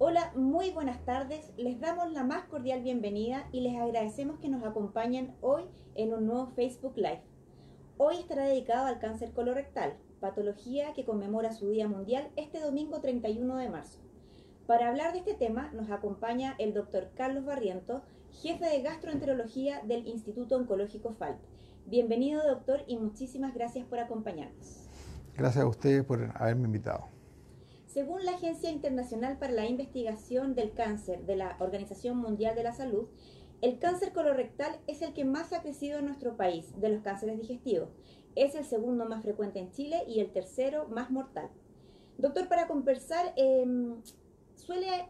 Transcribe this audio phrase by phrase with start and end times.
[0.00, 1.50] Hola, muy buenas tardes.
[1.56, 5.64] Les damos la más cordial bienvenida y les agradecemos que nos acompañen hoy
[5.96, 7.24] en un nuevo Facebook Live.
[7.96, 13.56] Hoy estará dedicado al cáncer colorectal, patología que conmemora su Día Mundial este domingo 31
[13.56, 13.98] de marzo.
[14.68, 20.06] Para hablar de este tema nos acompaña el doctor Carlos Barrientos, jefe de gastroenterología del
[20.06, 21.40] Instituto Oncológico FALT.
[21.86, 24.88] Bienvenido doctor y muchísimas gracias por acompañarnos.
[25.36, 27.17] Gracias a ustedes por haberme invitado.
[27.98, 32.72] Según la Agencia Internacional para la Investigación del Cáncer de la Organización Mundial de la
[32.72, 33.08] Salud,
[33.60, 37.40] el cáncer colorectal es el que más ha crecido en nuestro país de los cánceres
[37.40, 37.88] digestivos.
[38.36, 41.50] Es el segundo más frecuente en Chile y el tercero más mortal.
[42.18, 44.00] Doctor, para conversar, em,
[44.54, 45.08] suele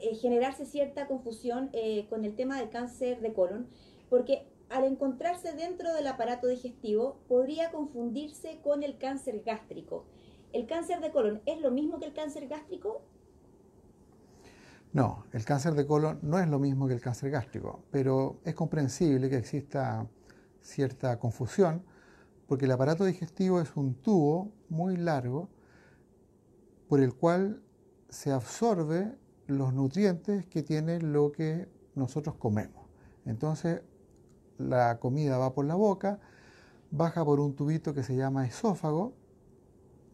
[0.00, 3.68] eh, generarse cierta confusión eh, con el tema del cáncer de colon,
[4.10, 10.06] porque al encontrarse dentro del aparato digestivo podría confundirse con el cáncer gástrico.
[10.54, 13.02] ¿El cáncer de colon es lo mismo que el cáncer gástrico?
[14.92, 18.54] No, el cáncer de colon no es lo mismo que el cáncer gástrico, pero es
[18.54, 20.06] comprensible que exista
[20.60, 21.82] cierta confusión
[22.46, 25.48] porque el aparato digestivo es un tubo muy largo
[26.88, 27.60] por el cual
[28.08, 32.86] se absorbe los nutrientes que tiene lo que nosotros comemos.
[33.26, 33.82] Entonces,
[34.58, 36.20] la comida va por la boca,
[36.92, 39.14] baja por un tubito que se llama esófago,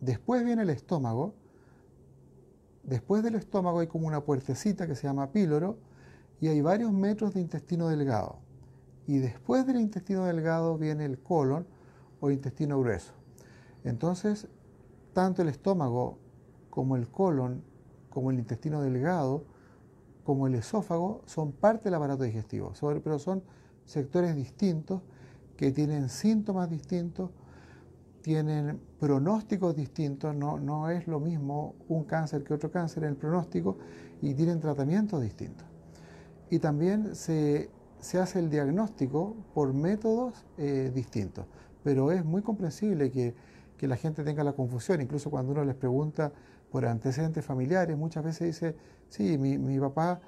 [0.01, 1.35] después viene el estómago,
[2.83, 5.79] después del estómago hay como una puertecita que se llama píloro
[6.41, 8.39] y hay varios metros de intestino delgado.
[9.07, 11.67] Y después del intestino delgado viene el colon
[12.21, 13.13] o intestino grueso.
[13.85, 14.49] Entonces,
[15.13, 16.19] tanto el estómago
[16.71, 17.63] como el colon,
[18.11, 19.45] como el intestino delgado,
[20.25, 23.43] como el esófago, son parte del aparato digestivo, pero son
[23.85, 25.03] sectores distintos
[25.57, 27.31] que tienen síntomas distintos,
[28.23, 33.17] tienen pronósticos distintos, no, no es lo mismo un cáncer que otro cáncer en el
[33.17, 33.79] pronóstico
[34.21, 35.67] y tienen tratamientos distintos.
[36.51, 37.71] Y también se,
[38.21, 41.47] hace el diagnóstico por métodos eh, distintos,
[41.83, 43.35] pero es muy comprensible que,
[43.81, 46.31] la gente tenga la confusión, incluso cuando uno les pregunta
[46.71, 48.77] por antecedentes familiares, muchas veces dice,
[49.09, 50.21] sí, mi, mi papá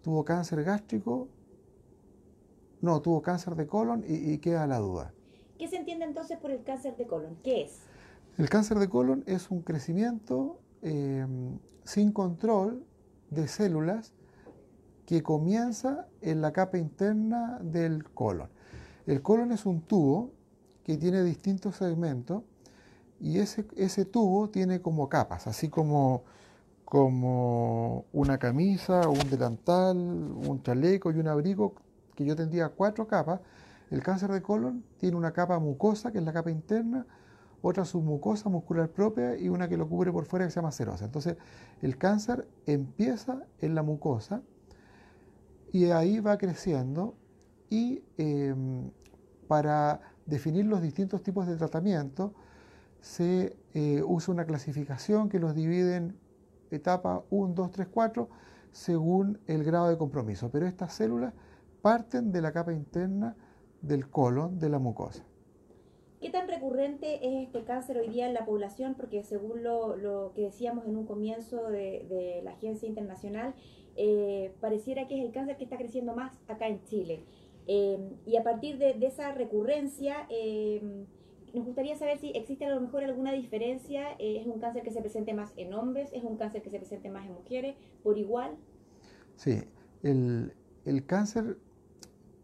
[0.00, 1.26] tuvo cáncer gástrico
[2.80, 5.12] no, tuvo cáncer de colon y, queda la duda.
[5.58, 7.36] ¿Qué se entiende entonces por el cáncer de colon?
[7.42, 7.80] ¿Qué es?
[8.38, 12.84] El cáncer de colon es un crecimiento em, sin control
[13.30, 14.12] de células
[15.04, 18.48] que comienza en la capa interna del colon.
[19.06, 20.30] El colon es un tubo
[20.84, 22.44] que tiene distintos segmentos
[23.20, 26.22] y ese, ese tubo tiene como capas, así como,
[26.84, 31.74] como una camisa, un delantal, un chaleco y un abrigo
[32.14, 33.40] que yo tendría cuatro capas,
[33.90, 37.06] el cáncer de colon tiene una capa mucosa, que es la capa interna,
[37.62, 41.04] otra submucosa muscular propia y una que lo cubre por fuera que se llama serosa.
[41.04, 41.36] Entonces,
[41.82, 44.42] el cáncer empieza en la mucosa
[45.72, 47.14] y ahí va creciendo
[47.68, 48.90] y em,
[49.48, 52.34] para definir los distintos tipos de tratamiento
[53.00, 56.16] se eh, usa una clasificación que los divide en
[56.70, 58.28] etapa 1, 2, 3, 4
[58.72, 60.50] según el grado de compromiso.
[60.50, 61.32] Pero estas células
[61.82, 63.36] parten de la capa interna
[63.82, 65.24] del colon de la mucosa.
[66.20, 68.94] ¿Qué tan recurrente es este cáncer hoy día en la población?
[68.96, 73.54] Porque según lo, que decíamos en un comienzo de, la agencia internacional,
[73.94, 77.24] eh, pareciera que es el cáncer que está creciendo más acá en Chile.
[77.68, 81.06] Eh, y a partir de, esa recurrencia, eh,
[81.54, 84.16] nos gustaría saber si existe a lo mejor alguna diferencia.
[84.18, 86.10] ¿Es un cáncer que se presente más en hombres?
[86.12, 87.76] ¿Es un cáncer que se presente más en mujeres?
[88.02, 88.56] ¿Por igual?
[89.36, 89.62] Sí,
[90.02, 90.52] el,
[90.84, 91.58] el cáncer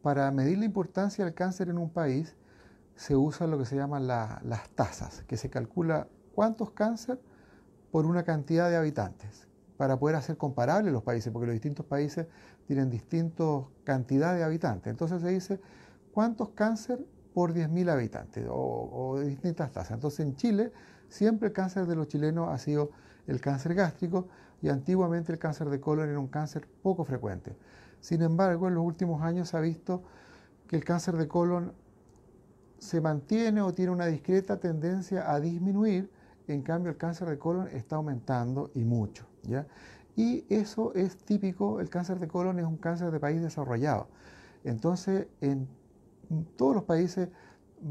[0.04, 2.36] para medir la importancia del cáncer en un país,
[2.94, 7.18] se usa lo que se llaman las tasas, que se calcula cuántos cáncer
[7.90, 9.48] por una cantidad de habitantes,
[9.78, 12.26] para poder hacer comparables los países, porque los distintos países
[12.66, 14.90] tienen distintas cantidades de habitantes.
[14.90, 15.58] Entonces se dice
[16.12, 19.92] cuántos cáncer por 10.000 habitantes o, o, distintas tasas.
[19.92, 20.70] Entonces en Chile
[21.08, 22.90] siempre el cáncer de los chilenos ha sido
[23.26, 24.28] el cáncer gástrico
[24.60, 27.56] y antiguamente el cáncer de colon era un cáncer poco frecuente.
[28.04, 30.02] Sin embargo, en los últimos años se ha visto
[30.68, 31.72] que el cáncer de colon
[32.76, 36.10] se mantiene o tiene una discreta tendencia a disminuir,
[36.46, 39.24] en cambio el cáncer de colon está aumentando y mucho.
[39.44, 39.66] ¿ya?
[40.16, 44.08] Y eso es típico, el cáncer de colon es un cáncer de país desarrollado.
[44.64, 45.66] Entonces, en
[46.56, 47.30] todos los países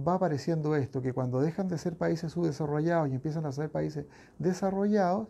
[0.07, 4.06] va apareciendo esto, que cuando dejan de ser países subdesarrollados y empiezan a ser países
[4.38, 5.27] desarrollados,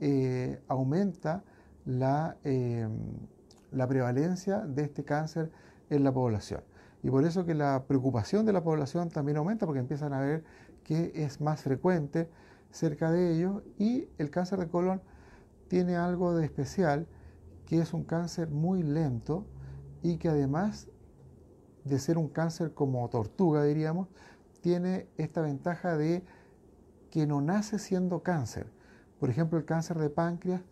[0.00, 1.44] eh, aumenta
[1.84, 2.88] la, eh,
[3.74, 5.50] la prevalencia de este cáncer
[5.90, 6.62] en la población.
[7.02, 10.44] Y por eso que la preocupación de la población también aumenta porque empiezan a ver
[10.84, 12.30] que es más frecuente
[12.70, 15.02] cerca de ellos y el cáncer de colon
[15.68, 17.06] tiene algo de especial,
[17.66, 19.46] que es un cáncer muy lento
[20.02, 20.88] y que además
[21.84, 24.08] de ser un cáncer como tortuga, diríamos,
[24.60, 26.24] tiene esta ventaja de
[27.10, 28.72] que no nace siendo cáncer.
[29.20, 30.62] Por ejemplo, el cáncer de páncreas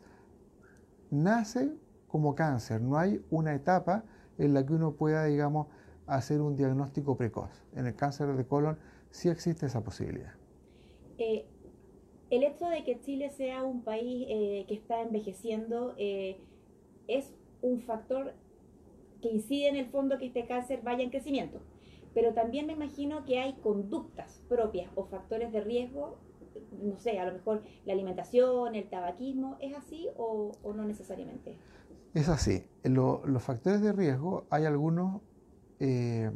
[1.10, 1.76] nace
[2.12, 4.04] como cáncer, no hay una etapa
[4.36, 5.68] en la que uno pueda, digamos,
[6.06, 7.64] hacer un diagnóstico precoz.
[7.74, 8.78] En el cáncer de colon
[9.10, 10.34] sí existe esa posibilidad.
[11.16, 11.46] Eh,
[12.28, 16.36] el hecho de que Chile sea un país eh, que está envejeciendo eh,
[17.08, 17.32] es
[17.62, 18.34] un factor
[19.22, 21.60] que incide en el fondo que este cáncer vaya en crecimiento.
[22.12, 26.18] Pero también me imagino que hay conductas propias o factores de riesgo,
[26.82, 31.56] no sé, a lo mejor la alimentación, el tabaquismo, ¿es así o, no necesariamente?
[32.14, 32.64] Es así.
[32.84, 35.22] los factores de riesgo hay algunos
[35.80, 36.30] eh,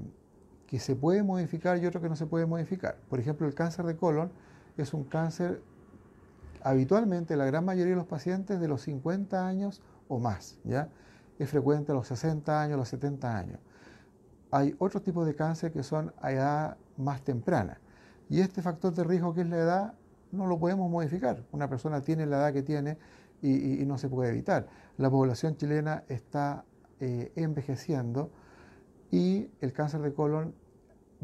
[0.67, 2.97] que se pueden modificar y otros que no se pueden modificar.
[3.09, 4.31] Por ejemplo, el cáncer de colon
[4.77, 5.63] es un cáncer
[6.63, 10.89] habitualmente la gran mayoría de los pacientes de los 50 años o más, ¿ya?
[11.39, 13.61] Es frecuente a los 60 años, a los 70 años.
[14.51, 17.79] Hay otros tipos de cáncer que son a edad más temprana.
[18.29, 19.95] Y este factor de riesgo que es la edad
[20.33, 21.45] no lo podemos modificar.
[21.53, 22.99] Una persona tiene la edad que tiene
[23.43, 24.69] y, no se puede evitar.
[24.97, 26.65] La población chilena está
[27.01, 28.31] eh, envejeciendo
[29.11, 30.55] y el cáncer de colon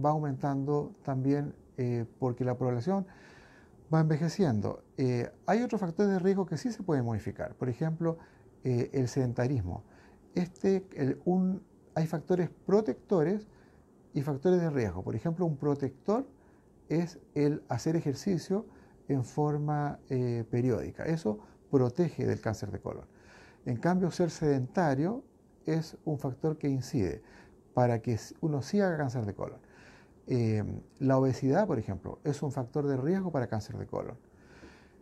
[0.02, 3.06] va aumentando también eh, porque la población
[3.92, 4.82] va envejeciendo.
[4.96, 7.54] Eh, hay otros factores de riesgo que sí se pueden modificar.
[7.54, 8.18] Por ejemplo,
[8.64, 9.82] el sedentarismo.
[10.36, 10.86] Este,
[11.96, 13.48] hay factores protectores
[14.14, 15.02] y factores de riesgo.
[15.02, 16.28] Por ejemplo, un protector
[16.88, 18.64] es el hacer ejercicio
[19.08, 19.98] en forma
[20.48, 21.04] periódica.
[21.06, 21.40] Eso
[21.72, 23.06] protege del cáncer de colon.
[23.64, 25.24] En cambio, ser sedentario
[25.64, 27.22] es un factor que incide
[27.74, 29.58] para que uno sí haga cáncer de colon.
[30.26, 34.16] Em, la obesidad, por ejemplo, es un factor de riesgo para cáncer de colon.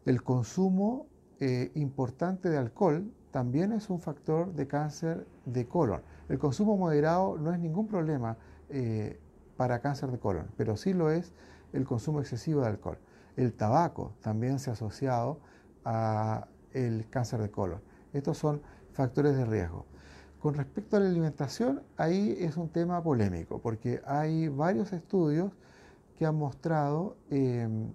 [0.07, 1.07] El consumo
[1.41, 6.03] eh, importante de alcohol también es un factor de cáncer de colon.
[6.29, 8.37] El consumo moderado no es ningún problema
[8.69, 9.19] eh,
[9.57, 11.33] para cáncer de colon, pero sí lo es
[11.73, 12.99] el consumo excesivo de alcohol.
[13.37, 15.41] El tabaco también se ha asociado
[15.85, 17.81] a el cáncer de colon.
[18.13, 18.61] Estos son
[18.93, 19.87] factores de riesgo.
[20.41, 25.53] Con respecto a la alimentación, ahí es un tema polémico, porque hay varios estudios
[26.17, 27.93] que han mostrado em,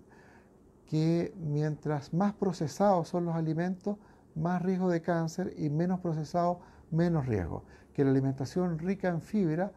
[0.85, 3.97] que mientras más procesados son los alimentos,
[4.35, 6.59] más riesgo de cáncer y menos procesado,
[6.91, 7.63] menos riesgo.
[7.93, 9.71] Que la alimentación rica en fibra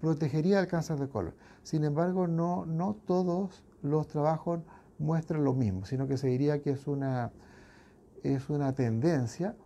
[0.00, 1.34] protegería el cáncer de colon.
[1.62, 4.60] Sin embargo, no, no todos los trabajos
[4.98, 7.32] muestran lo mismo, sino que se diría que es una,
[8.22, 9.56] es una tendencia,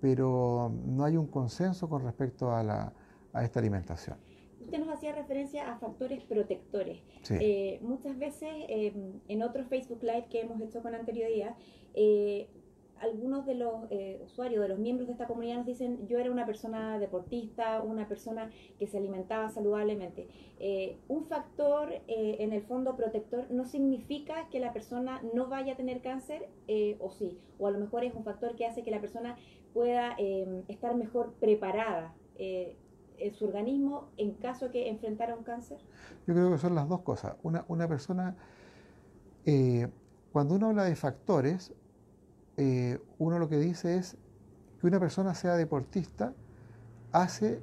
[0.00, 2.92] pero no hay un consenso con respecto a, la,
[3.32, 4.16] a esta alimentación.
[4.64, 7.02] Usted nos hacía referencia a factores protectores.
[7.30, 11.56] Eh, muchas veces em, en otros Facebook Live que hemos hecho con anterioridad,
[11.94, 12.48] eh,
[13.02, 16.30] algunos de los eh, usuarios, de los miembros de esta comunidad nos dicen, yo era
[16.30, 20.28] una persona deportista, una persona que se alimentaba saludablemente.
[20.60, 25.72] Eh, un factor eh, en el fondo protector no significa que la persona no vaya
[25.72, 26.48] a tener cáncer,
[27.00, 29.36] o sí, o a lo mejor es un factor que hace que la persona
[29.74, 30.16] pueda
[30.68, 35.78] estar mejor preparada en su organismo en caso que enfrentara un cáncer.
[36.26, 37.36] Yo creo que son las dos cosas.
[37.42, 38.36] Una, una persona,
[40.32, 41.74] cuando uno habla de factores,
[42.56, 44.16] eh, uno lo que dice es
[44.80, 46.34] que una persona sea deportista
[47.12, 47.62] hace,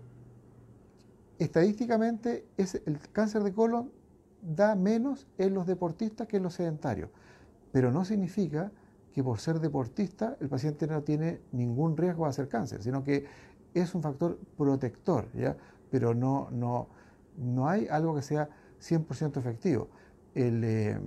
[1.38, 3.91] estadísticamente, es, el cáncer de colon
[4.41, 7.10] da menos en los deportistas que en los sedentarios,
[7.72, 8.72] pero no significa
[9.13, 13.25] que por ser deportista el paciente no tiene ningún riesgo de hacer cáncer, sino que
[13.74, 15.55] es un factor protector, ¿ya?
[15.91, 16.88] pero no, no,
[17.38, 18.50] no hay algo que sea
[18.81, 19.89] 100% efectivo.
[20.36, 21.00] El, eh,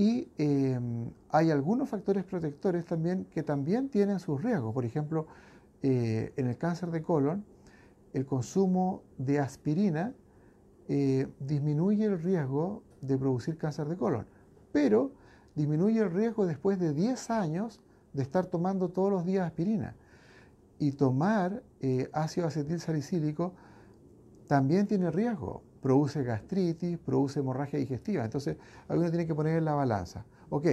[0.00, 4.72] y em, hay algunos factores protectores también que también tienen sus riesgos.
[4.72, 5.26] Por ejemplo,
[5.82, 7.44] eh, en el cáncer de colon,
[8.14, 10.14] el consumo de aspirina
[10.88, 14.24] eh, disminuye el riesgo de producir cáncer de colon,
[14.72, 15.12] pero
[15.54, 17.82] disminuye el riesgo después de 10 años
[18.14, 19.96] de estar tomando todos los días aspirina.
[20.78, 23.52] Y tomar eh, ácido acetil salicílico
[24.46, 28.24] también tiene riesgo produce gastritis, produce hemorragia digestiva.
[28.24, 28.56] Entonces,
[28.88, 30.24] uno tiene que poner en la balanza.
[30.50, 30.66] Ok,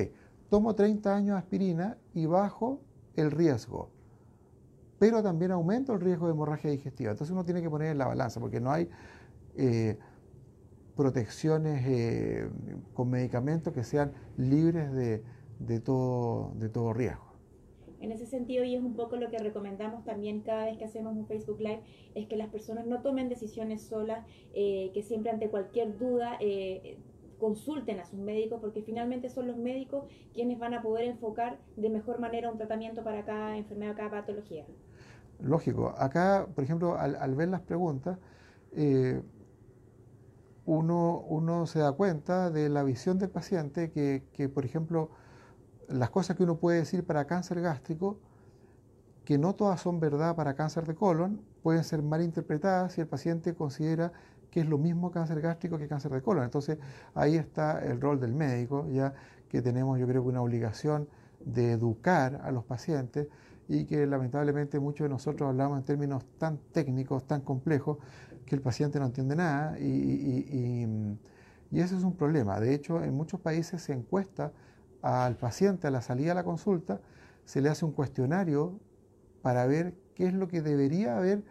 [0.49, 2.81] tomo 30 años de aspirina y bajo
[3.15, 3.89] el riesgo,
[4.99, 7.11] pero también aumento el riesgo de hemorragia digestiva.
[7.11, 8.89] Entonces uno tiene que poner en la balanza porque no hay
[9.55, 9.97] eh,
[10.95, 12.49] protecciones eh,
[12.93, 17.26] con medicamentos que sean libres de, todo, de todo riesgo.
[17.99, 21.15] En ese sentido, y es un poco lo que recomendamos también cada vez que hacemos
[21.15, 21.81] un Facebook Live,
[22.15, 26.97] es que las personas no tomen decisiones solas, eh, que siempre ante cualquier duda eh,
[27.39, 31.89] consulten a sus médicos porque finalmente son los médicos quienes van a poder enfocar de
[31.89, 34.65] mejor manera un tratamiento para cada enfermedad, cada patología.
[35.39, 35.93] Lógico.
[35.97, 38.17] Acá, por ejemplo, al, ver las preguntas,
[38.75, 39.21] eh,
[40.65, 45.11] uno, uno, se da cuenta de la visión del paciente que, que, por ejemplo,
[45.87, 48.19] las cosas que uno puede decir para cáncer gástrico,
[49.25, 53.07] que no todas son verdad para cáncer de colon, pueden ser mal interpretadas si el
[53.07, 54.11] paciente considera
[54.51, 56.43] que es lo mismo cáncer gástrico que cáncer de colon.
[56.43, 56.77] Entonces
[57.13, 59.13] ahí está el rol del médico, ya
[59.49, 61.07] que tenemos yo creo que una obligación
[61.43, 63.27] de educar a los pacientes
[63.67, 67.97] y que lamentablemente muchos de nosotros hablamos en términos tan técnicos, tan complejos,
[68.45, 71.17] que el paciente no entiende nada y, y,
[71.69, 72.59] y, ese es un problema.
[72.61, 74.53] De hecho, en muchos países se encuesta
[75.07, 76.99] al paciente a la salida de la consulta,
[77.45, 78.77] se le hace un cuestionario
[79.41, 81.45] para ver qué es lo que debería haber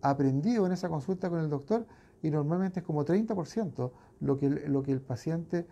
[0.00, 1.86] aprendido en esa consulta con el doctor
[2.22, 5.66] y normalmente es como 30% lo que, lo que el paciente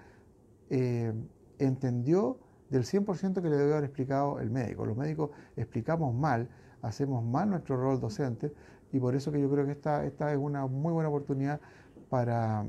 [0.69, 1.13] eh,
[1.59, 4.85] entendió del 100% que le debe haber explicado el médico.
[4.85, 6.49] Los médicos explicamos mal,
[6.81, 8.53] hacemos mal nuestro rol docente
[8.91, 11.61] y por eso que yo creo que esta, esta es una muy buena oportunidad
[12.11, 12.65] para,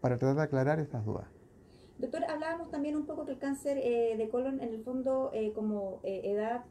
[0.00, 1.39] para tratar de aclarar estas dudas.
[2.00, 5.52] Doctor, hablábamos también un poco que el cáncer eh, de colon en el fondo eh,
[5.52, 6.64] como edad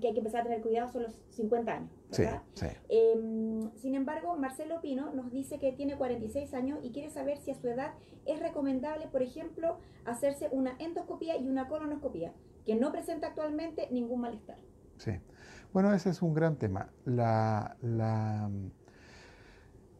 [0.00, 1.90] que hay que empezar a tener cuidado son los 50 años.
[2.16, 2.42] ¿verdad?
[2.54, 7.38] Sí, em, sin embargo, Marcelo Pino nos dice que tiene 46 años y quiere saber
[7.38, 7.94] si a su edad
[8.26, 12.32] es recomendable, por ejemplo, hacerse una endoscopía y una colonoscopía,
[12.64, 14.58] que no presenta actualmente ningún malestar.
[14.98, 15.12] Sí.
[15.72, 16.92] Bueno, ese es un gran tema.
[17.04, 18.50] La, la,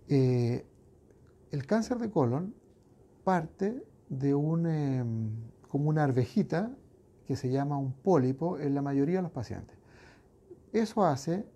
[0.08, 0.64] eh,
[1.50, 2.54] el cáncer de colon
[3.24, 5.30] parte de un, em,
[5.68, 6.70] como una arvejita
[7.26, 9.76] que se llama un pólipo en la mayoría de los pacientes.
[10.72, 11.46] Eso hace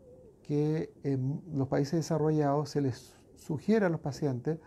[0.42, 4.58] que en los países desarrollados se les sugiera a los pacientes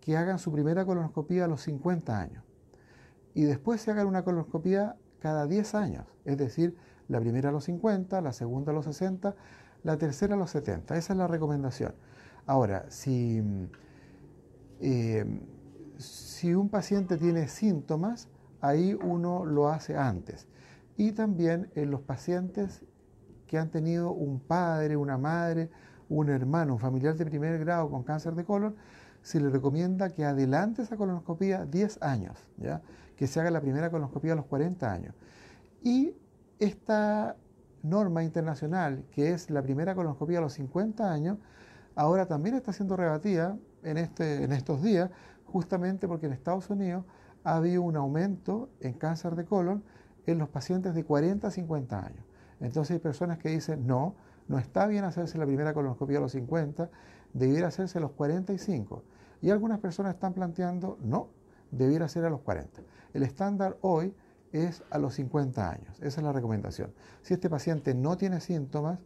[0.00, 2.44] que hagan su primera colonoscopía a los 50 años
[3.34, 6.76] y después se hagan una colonoscopía cada 10 años, es decir,
[7.08, 9.34] la primera a los 50, la segunda a los 60,
[9.82, 10.96] la tercera a los 70.
[10.96, 11.94] Esa es la recomendación.
[12.46, 13.42] Ahora, si,
[14.80, 18.28] si un paciente tiene síntomas,
[18.60, 20.48] ahí uno lo hace antes.
[20.96, 22.84] Y también en los pacientes
[23.46, 25.70] que han tenido un padre, una madre,
[26.08, 28.76] un hermano, un familiar de primer grado con cáncer de colon,
[29.22, 32.82] se le recomienda que adelante esa colonoscopía 10 años, ¿ya?
[33.16, 35.14] que se haga la primera colonoscopía a los 40 años.
[35.82, 36.14] Y
[36.58, 37.36] esta
[37.82, 41.38] norma internacional, que es la primera colonoscopía a los 50 años,
[41.94, 45.10] ahora también está siendo rebatida en, este, en estos días,
[45.52, 47.04] justamente porque en Estados Unidos
[47.44, 49.84] ha habido un aumento en cáncer de colon
[50.26, 52.24] en los pacientes de 40 a 50 años.
[52.60, 54.14] Entonces hay personas que dicen, no,
[54.48, 56.90] no está bien hacerse la primera colonoscopia a los 50,
[57.32, 59.02] debiera hacerse a los 45.
[59.42, 61.28] Y algunas personas están planteando, no,
[61.70, 62.80] debiera ser a los 40.
[63.12, 64.14] El estándar hoy
[64.52, 66.92] es a los 50 años, esa es la recomendación.
[67.22, 69.00] Si este paciente no tiene síntomas,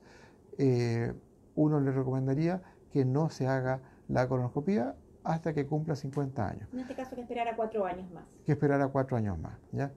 [0.59, 1.15] eh,
[1.55, 2.63] uno le recomendaría
[2.93, 4.95] que no se haga la colonoscopia
[5.27, 6.69] hasta que cumpla 50 años.
[6.73, 8.25] En este caso, que esperar a cuatro años más.
[8.45, 9.93] Que esperar a cuatro años más, ¿ya?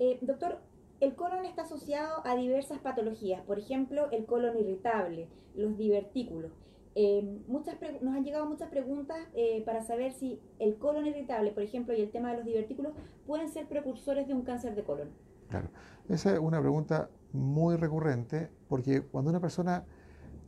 [0.00, 0.58] Eh, doctor,
[1.00, 6.50] el colon está asociado a diversas patologías, por ejemplo, el colon irritable, los divertículos.
[6.96, 11.62] Eh, muchas nos han llegado muchas preguntas eh, para saber si el colon irritable, por
[11.62, 12.94] ejemplo, y el tema de los divertículos
[13.26, 15.10] pueden ser precursores de un cáncer de colon.
[15.50, 15.68] Claro,
[16.08, 19.84] esa es una pregunta muy recurrente porque cuando una persona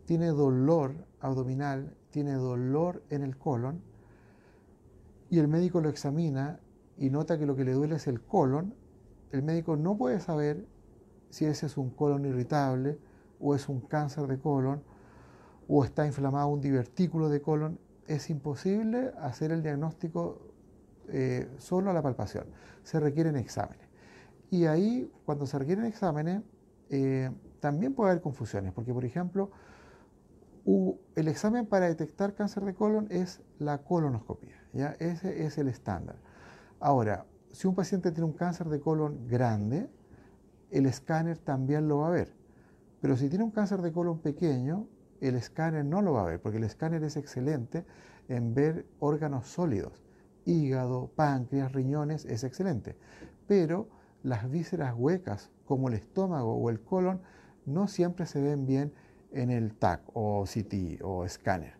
[0.09, 3.83] tiene dolor abdominal, tiene dolor en el colon,
[5.29, 6.61] y el médico lo examina
[6.97, 8.73] y nota que lo que le duele es el colon,
[9.33, 10.65] el médico no puede saber
[11.29, 12.99] si ese es un colon irritable
[13.38, 14.83] o es un cáncer de colon
[15.69, 17.79] o está inflamado un divertículo de colon.
[18.07, 20.41] Es imposible hacer el diagnóstico
[21.09, 22.47] eh, solo a la palpación.
[22.83, 23.87] Se requieren exámenes.
[24.50, 26.41] Y ahí, cuando se requieren exámenes,
[26.88, 29.50] eh, también puede haber confusiones, porque por ejemplo,
[31.14, 34.90] el examen para detectar cáncer de colon es la colonoscopia, ¿ya?
[34.98, 36.16] ese es el estándar.
[36.78, 39.88] Ahora, si un paciente tiene un cáncer de colon grande,
[40.70, 42.34] el escáner también lo va a ver.
[43.00, 44.87] Pero si tiene un cáncer de colon pequeño,
[45.20, 47.87] el escáner no lo va a ver, porque el escáner es excelente
[48.28, 50.04] en ver órganos sólidos.
[50.44, 52.98] Hígado, páncreas, riñones, es excelente.
[53.46, 53.88] Pero
[54.22, 57.22] las vísceras huecas, como el estómago o el colon,
[57.64, 58.92] no siempre se ven bien
[59.32, 61.75] en el TAC o CT o escáner.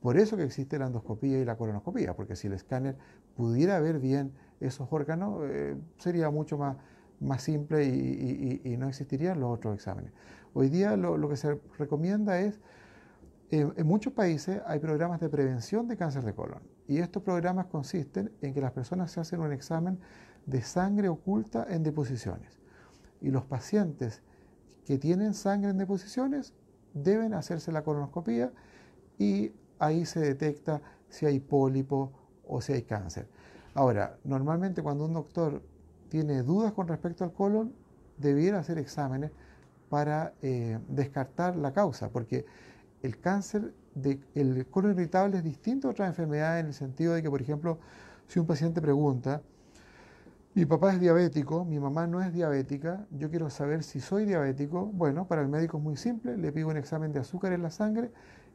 [0.00, 2.96] Por eso que existe la endoscopía y la colonoscopía, porque si el escáner
[3.36, 6.76] pudiera ver bien esos órganos, eh, sería mucho más,
[7.20, 10.12] más simple y, no existirían los otros exámenes.
[10.54, 12.60] Hoy día lo, que se recomienda es
[13.50, 18.30] en muchos países hay programas de prevención de cáncer de colon y estos programas consisten
[18.42, 19.98] en que las personas se hacen un examen
[20.44, 22.58] de sangre oculta en deposiciones
[23.22, 24.22] y los pacientes
[24.84, 26.54] que tienen sangre en deposiciones
[27.02, 28.52] deben hacerse la colonoscopía
[29.18, 32.12] y ahí se detecta si hay pólipo
[32.46, 33.28] o si hay cáncer.
[33.74, 35.62] Ahora, normalmente cuando un doctor
[36.08, 37.72] tiene dudas con respecto al colon,
[38.16, 39.30] debiera hacer exámenes
[39.88, 42.44] para eh, descartar la causa, porque
[43.02, 47.30] el cáncer del colon irritable es distinto a otras enfermedades en el sentido de que,
[47.30, 47.78] por ejemplo,
[48.26, 49.42] si un paciente pregunta,
[50.54, 54.86] mi papá es diabético, mi mamá no es diabética, yo quiero saber si soy diabético,
[54.86, 57.70] bueno, para el médico es muy simple, le pido un examen de azúcar en la
[57.70, 58.10] sangre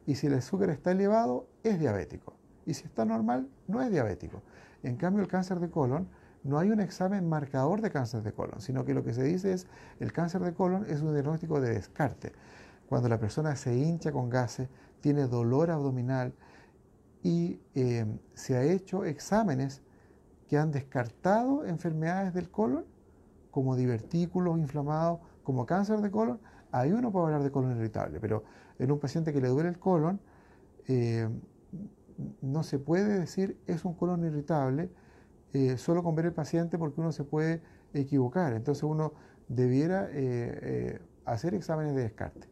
[0.06, 2.34] y si el azúcar está elevado, es diabético.
[2.66, 4.42] Y si está normal, no es diabético.
[4.82, 6.08] En cambio, el cáncer de colon,
[6.42, 9.52] no hay un examen marcador de cáncer de colon, sino que lo que se dice
[9.52, 9.66] es
[9.98, 12.32] el cáncer de colon es un diagnóstico de descarte.
[12.86, 14.68] Cuando la persona se hincha con gases,
[15.00, 16.34] tiene dolor abdominal
[17.22, 19.80] y eh, se ha hecho exámenes
[20.54, 22.84] que han descartado enfermedades del colon,
[23.50, 26.38] como divertículos inflamados, como cáncer de colon,
[26.70, 28.44] ahí uno puede hablar de colon irritable, pero
[28.78, 30.20] en un paciente que le duele el colon,
[30.86, 31.28] eh,
[32.40, 34.90] no se puede decir es un colon irritable
[35.54, 37.60] eh, solo con ver el paciente porque uno se puede
[37.92, 38.52] equivocar.
[38.52, 39.12] Entonces uno
[39.48, 42.46] debiera eh, hacer exámenes de descarte.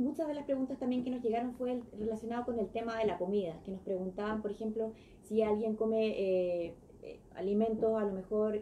[0.00, 3.18] Muchas de las preguntas también que nos llegaron fue relacionado con el tema de la
[3.18, 4.92] comida, que nos preguntaban, por ejemplo,
[5.22, 6.74] si alguien come
[7.34, 8.58] alimentos a lo mejor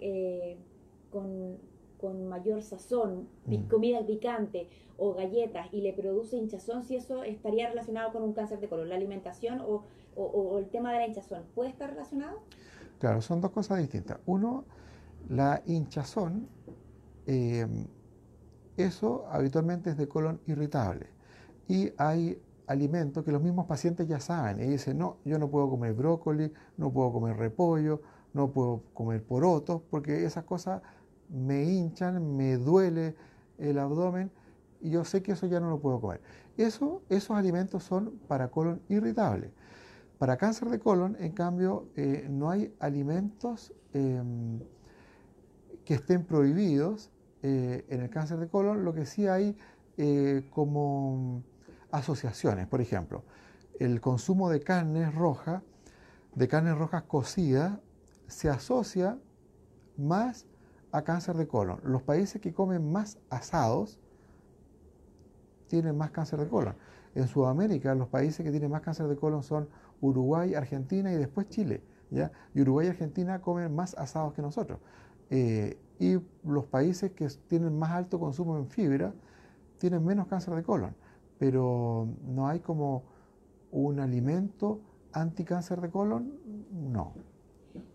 [1.10, 1.58] con
[1.98, 3.68] con mayor sazón, mm.
[3.68, 8.60] comida picante o galletas y le produce hinchazón, si eso estaría relacionado con un cáncer
[8.60, 9.84] de colon, la alimentación o,
[10.58, 12.40] el tema de la hinchazón, ¿puede estar relacionado?
[12.98, 14.18] Claro, son dos cosas distintas.
[14.26, 14.64] Uno,
[15.28, 16.48] la hinchazón,
[17.26, 17.86] em,
[18.76, 21.06] eso habitualmente es de colon irritable.
[21.68, 25.70] Y hay alimentos que los mismos pacientes ya saben y dicen, no, yo no puedo
[25.70, 28.02] comer brócoli, no puedo comer repollo,
[28.34, 30.82] no puedo comer porotos, porque esas cosas
[31.28, 33.14] me hinchan, me duele
[33.58, 34.30] el abdomen
[34.80, 36.20] y yo sé que eso ya no lo puedo comer.
[36.56, 39.50] Eso, esos alimentos son para colon irritable.
[40.18, 44.60] Para cáncer de colon, en cambio, eh, no hay alimentos em,
[45.84, 47.10] que estén prohibidos
[47.42, 49.56] eh, en el cáncer de colon, lo que sí hay
[49.96, 51.42] eh, como
[51.90, 52.66] asociaciones.
[52.66, 53.24] Por ejemplo,
[53.78, 55.62] el consumo de carne roja,
[56.34, 57.78] de carnes rojas cocidas,
[58.26, 59.18] se asocia
[59.96, 60.46] más
[60.92, 61.80] a cáncer de colon.
[61.84, 63.98] Los países que comen más asados
[65.68, 66.74] tienen más cáncer de colon.
[67.14, 69.68] En Sudamérica, los países que tienen más cáncer de colon son
[70.00, 71.82] Uruguay, Argentina y después Chile.
[72.10, 72.30] ¿ya?
[72.54, 74.78] Uruguay y Argentina comen más asados que nosotros.
[75.30, 79.12] Eh, y los países que tienen más alto consumo en fibra
[79.78, 80.94] tienen menos cáncer de colon.
[81.38, 83.04] Pero no hay como
[83.70, 84.80] un alimento
[85.12, 86.38] anticáncer de colon,
[86.72, 87.14] no.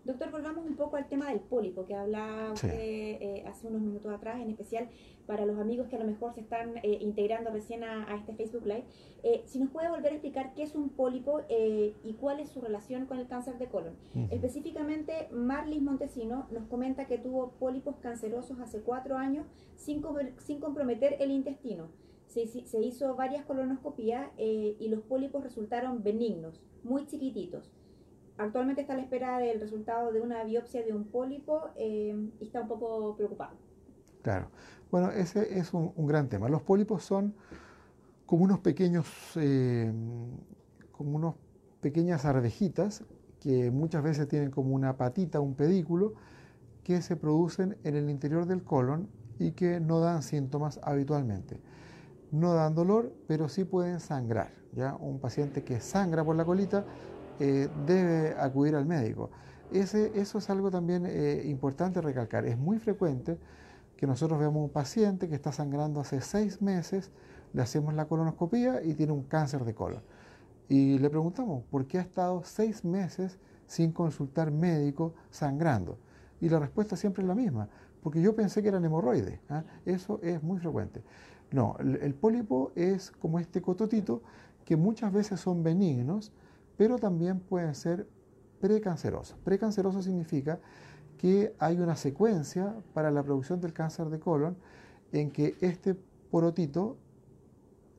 [0.04, 4.12] Doctor, volvamos un poco al tema del pólipo que hablaba usted eh, hace unos minutos
[4.12, 4.88] atrás, en especial
[5.26, 8.66] para los amigos que a lo mejor se están eh, integrando recién a, este Facebook
[8.66, 8.84] Live.
[9.22, 12.60] Eh, si nos puede volver a explicar qué es un pólipo y cuál es su
[12.60, 13.94] relación con el cáncer de colon.
[14.30, 20.02] Específicamente, Marlis Montesino nos comenta que tuvo pólipos cancerosos hace cuatro años sin,
[20.38, 21.88] sin comprometer el intestino.
[22.26, 27.70] Se, hizo varias colonoscopías y los pólipos resultaron benignos, muy chiquititos
[28.38, 32.44] actualmente está a la espera del resultado de una biopsia de un pólipo eh, y
[32.44, 33.56] está un poco preocupado.
[34.22, 34.48] Claro.
[34.90, 36.48] Bueno, ese es un, gran tema.
[36.48, 37.34] Los pólipos son
[38.26, 39.06] como unos pequeños,
[39.36, 39.92] eh,
[40.92, 41.34] como unos
[41.80, 43.04] pequeñas arvejitas
[43.40, 46.14] que muchas veces tienen como una patita, un pedículo,
[46.82, 49.08] que se producen en el interior del colon
[49.38, 51.60] y que no dan síntomas habitualmente.
[52.34, 54.50] No dan dolor, pero sí pueden sangrar.
[54.72, 54.96] ¿ya?
[54.96, 56.84] Un paciente que sangra por la colita
[57.38, 59.30] eh, debe acudir al médico.
[59.70, 62.44] Eso es algo también eh, importante recalcar.
[62.44, 63.38] Es muy frecuente
[63.96, 67.12] que nosotros veamos un paciente que está sangrando hace seis meses,
[67.52, 70.02] le hacemos la colonoscopía y tiene un cáncer de colon.
[70.68, 75.98] Y le preguntamos, ¿por qué ha estado seis meses sin consultar médico sangrando?
[76.40, 77.68] Y la respuesta siempre es la misma,
[78.02, 79.38] porque yo pensé que eran hemorroides.
[79.48, 79.62] ¿ah?
[79.86, 81.02] Eso es muy frecuente.
[81.54, 84.22] No, el pólipo es como este cototito
[84.64, 86.32] que muchas veces son benignos,
[86.76, 88.08] pero también pueden ser
[88.60, 89.38] precancerosos.
[89.44, 90.58] Precanceroso significa
[91.16, 94.56] que hay una secuencia para la producción del cáncer de colon
[95.12, 96.96] en que este porotito,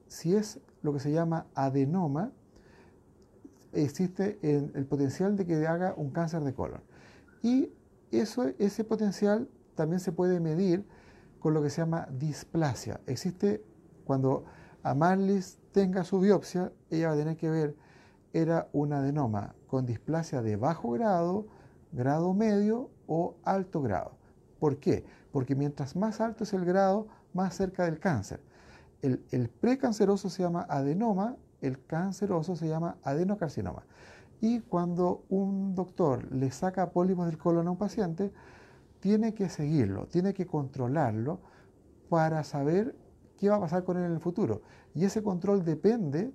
[0.08, 2.34] si es lo que se llama adenoma,
[3.72, 6.82] existe el potencial de que haga un cáncer de colon.
[7.42, 7.72] Y
[8.12, 10.86] ese potencial también se puede medir
[11.46, 13.02] con lo que se llama displasia.
[13.06, 13.64] Existe
[14.04, 14.46] cuando
[14.82, 17.76] a Marlis tenga su biopsia, ella va a tener que ver,
[18.34, 21.46] era un adenoma con displasia de bajo grado,
[21.92, 24.18] grado medio o alto grado.
[24.60, 25.06] ¿Por qué?
[25.32, 28.42] Porque mientras más alto es el grado, más cerca del cáncer.
[29.04, 33.86] El, el precanceroso se llama adenoma, el canceroso se llama adenocarcinoma.
[34.42, 38.32] Y cuando un doctor le saca pólipos del colon a un paciente,
[39.06, 41.40] tiene que seguirlo, tiene que controlarlo
[42.10, 42.96] para saber
[43.38, 44.64] qué va a pasar con él en el futuro.
[44.96, 46.34] Y ese control depende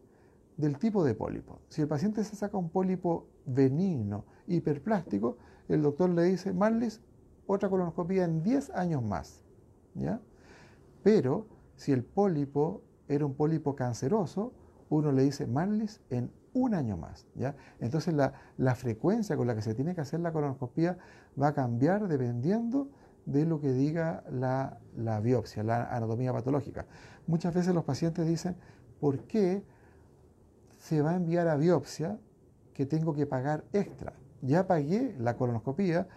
[0.57, 1.59] del tipo de pólipo.
[1.69, 7.01] Si el paciente se saca un pólipo benigno, hiperplástico, el doctor le dice, Marlis,
[7.49, 9.43] otra colonoscopia en 10 años más.
[9.97, 10.21] ¿ya?
[11.03, 14.53] Pero si el pólipo era un pólipo canceroso,
[14.91, 17.27] uno le dice Marlis en un año más.
[17.35, 17.55] ¿ya?
[17.81, 20.99] Entonces la, la, frecuencia con la que se tiene que hacer la colonoscopia
[21.41, 22.89] va a cambiar dependiendo
[23.27, 26.87] de lo que diga la, la biopsia, la anatomía patológica.
[27.27, 28.57] Muchas veces los pacientes dicen,
[29.01, 29.65] ¿por qué
[30.79, 32.19] se va a enviar a biopsia
[32.75, 34.15] que tengo que pagar extra?
[34.43, 36.09] Ya pagué la colonoscopia,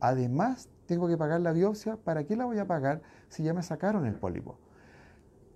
[0.00, 3.62] además tengo que pagar la biopsia, ¿para qué la voy a pagar si ya me
[3.62, 4.58] sacaron el pólipo?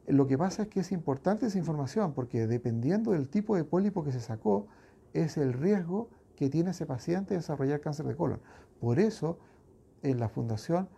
[0.07, 4.05] Lo que pasa es que es importante esa información porque dependiendo del tipo de pólipo
[4.05, 4.67] que se sacó,
[5.13, 8.41] es el riesgo que tiene ese paciente de desarrollar cáncer de colon.
[8.81, 9.39] Por eso,
[10.03, 10.89] en la fundación,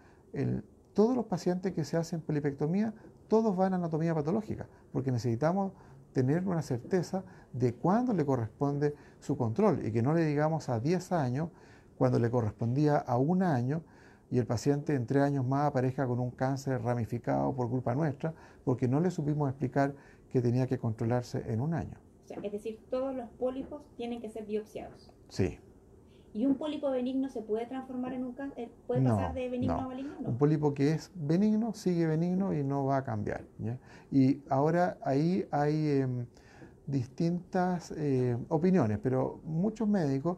[0.92, 2.94] todos los pacientes que se hacen polipectomía,
[3.28, 5.72] todos van a anatomía patológica, porque necesitamos
[6.12, 10.80] tener una certeza de cuándo le corresponde su control y que no le digamos a
[10.80, 11.50] 10 años
[11.98, 13.82] cuando le correspondía a un año
[14.30, 18.34] y el paciente en tres años más aparezca con un cáncer ramificado por culpa nuestra,
[18.64, 19.94] porque no le supimos explicar
[20.30, 21.96] que tenía que controlarse en un año.
[22.42, 25.12] es decir, todos los pólipos tienen que ser biopsiados.
[25.28, 25.58] Sí.
[26.32, 28.70] ¿Y un pólipo benigno se puede transformar en un cáncer?
[28.86, 30.16] ¿Puede pasar de benigno a maligno?
[30.22, 33.44] Un pólipo que es benigno sigue benigno y no va a cambiar.
[34.10, 36.26] Y ahora ahí hay em,
[36.86, 40.36] distintas eh, opiniones, pero muchos médicos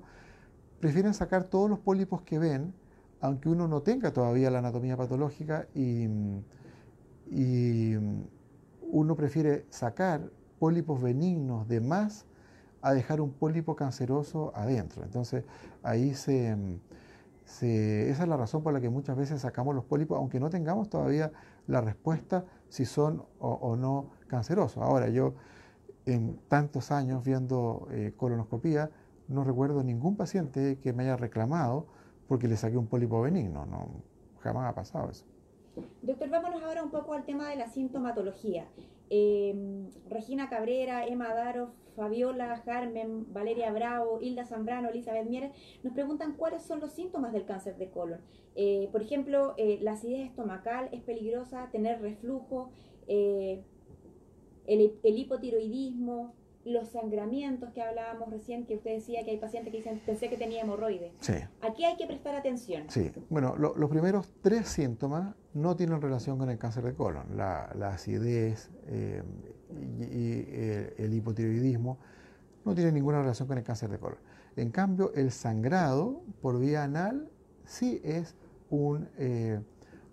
[0.79, 2.73] prefieren sacar todos los pólipos que ven
[3.21, 6.07] aunque uno no tenga todavía la anatomía patológica y,
[8.91, 12.25] uno prefiere sacar pólipos benignos de más
[12.81, 15.05] a dejar un pólipo canceroso adentro.
[15.05, 15.45] Entonces
[15.83, 16.57] ahí se,
[17.45, 20.89] esa es la razón por la que muchas veces sacamos los pólipos, aunque no tengamos
[20.89, 21.33] todavía
[21.67, 24.83] la respuesta si son o, no cancerosos.
[24.83, 25.35] Ahora yo
[26.07, 28.91] en tantos años viendo eh, colonoscopía
[29.29, 31.87] no recuerdo ningún paciente que me haya reclamado
[32.29, 33.67] porque le saqué un pólipo benigno.
[33.67, 33.89] No,
[34.41, 35.25] jamás ha pasado eso.
[36.03, 38.69] Doctor, vámonos ahora un poco al tema de la sintomatología.
[39.11, 46.35] Em, Regina Cabrera, Emma Daro, Fabiola Carmen, Valeria Bravo, Hilda Zambrano, Elizabeth Mieres, nos preguntan
[46.35, 48.21] cuáles son los síntomas del cáncer de colon.
[48.55, 52.71] Eh, por ejemplo, eh, la acidez estomacal es peligrosa, tener reflujo,
[53.07, 53.63] eh,
[54.67, 56.35] el, el hipotiroidismo,
[56.69, 60.37] los sangramientos que hablábamos recién, que usted decía que hay pacientes que dicen, pensé que
[60.37, 61.13] tenía hemorroides.
[61.21, 61.35] Sí.
[61.63, 62.85] Aquí hay que prestar atención.
[62.89, 67.37] Sí, bueno, los primeros tres síntomas no tienen relación con el cáncer de colon.
[67.37, 69.23] La, acidez eh,
[70.01, 71.99] y, el hipotiroidismo
[72.65, 74.19] no tienen ninguna relación con el cáncer de colon.
[74.57, 77.31] En cambio, el sangrado por vía anal
[77.65, 78.35] sí es
[78.71, 79.61] un, eh,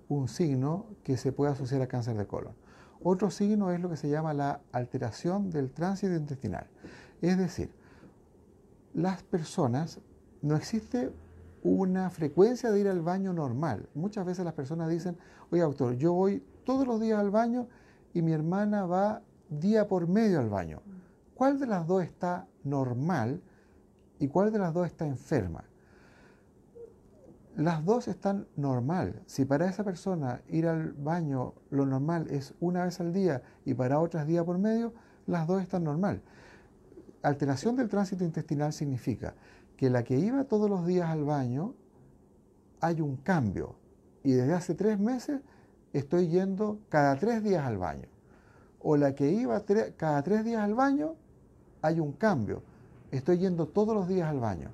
[0.08, 2.54] un signo que se puede asociar al cáncer de colon.
[3.08, 6.66] Otro signo es lo que se llama la alteración del tránsito intestinal.
[7.22, 7.70] Es decir,
[8.96, 10.00] las personas,
[10.42, 11.14] no existe
[11.62, 13.88] una frecuencia de ir al baño normal.
[13.94, 15.20] Muchas veces las personas dicen,
[15.52, 17.68] oye doctor, yo voy todos los días al baño
[18.16, 20.82] y mi hermana va día por medio al baño.
[21.36, 23.40] ¿Cuál de las dos está normal
[24.18, 25.64] y cuál de las dos está enferma?
[27.56, 29.22] Las dos están normal.
[29.28, 33.74] Si para esa persona ir al baño lo normal es una vez al día y
[33.74, 34.94] para otras día por medio,
[35.26, 36.22] las dos están normal.
[37.22, 39.36] Alteración del tránsito intestinal significa
[39.78, 41.74] que la que iba todos los días al baño
[42.82, 43.78] hay un cambio
[44.22, 45.40] y desde hace tres meses
[45.94, 48.10] estoy yendo cada tres días al baño.
[48.82, 49.64] O la que iba
[49.96, 51.16] cada tres días al baño
[51.82, 52.64] hay un cambio.
[53.12, 54.72] Estoy yendo todos los días al baño.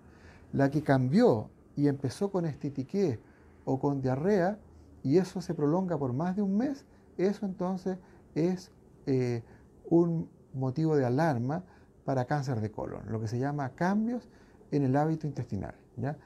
[0.52, 3.20] La que cambió y empezó con estitiqué
[3.66, 4.60] o con diarrea
[5.04, 6.86] y eso se prolonga por más de un mes,
[7.18, 7.98] eso entonces
[8.36, 8.72] es
[9.06, 9.44] eh,
[9.90, 11.64] un motivo de alarma
[12.06, 14.30] para cáncer de colon, lo que se llama cambios
[14.72, 15.76] en el hábito intestinal.
[15.98, 16.18] ¿ya?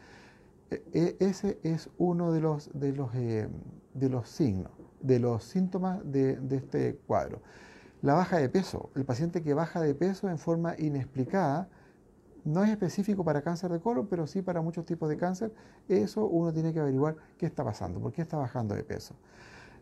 [0.70, 3.48] E, e, ese es uno de los, de los, eh,
[3.94, 7.42] de los signos, de los síntomas de, de este cuadro.
[8.02, 11.70] La baja de peso, el paciente que baja de peso en forma inexplicada,
[12.46, 15.52] no es específico para cáncer de colon, pero sí para muchos tipos de cáncer.
[15.90, 19.16] Eso uno tiene que averiguar qué está pasando, por qué está bajando de peso.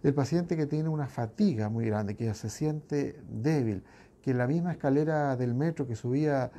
[0.02, 3.84] El paciente que tiene una fatiga muy grande, que se siente débil,
[4.22, 6.52] que la misma escalera del metro que subía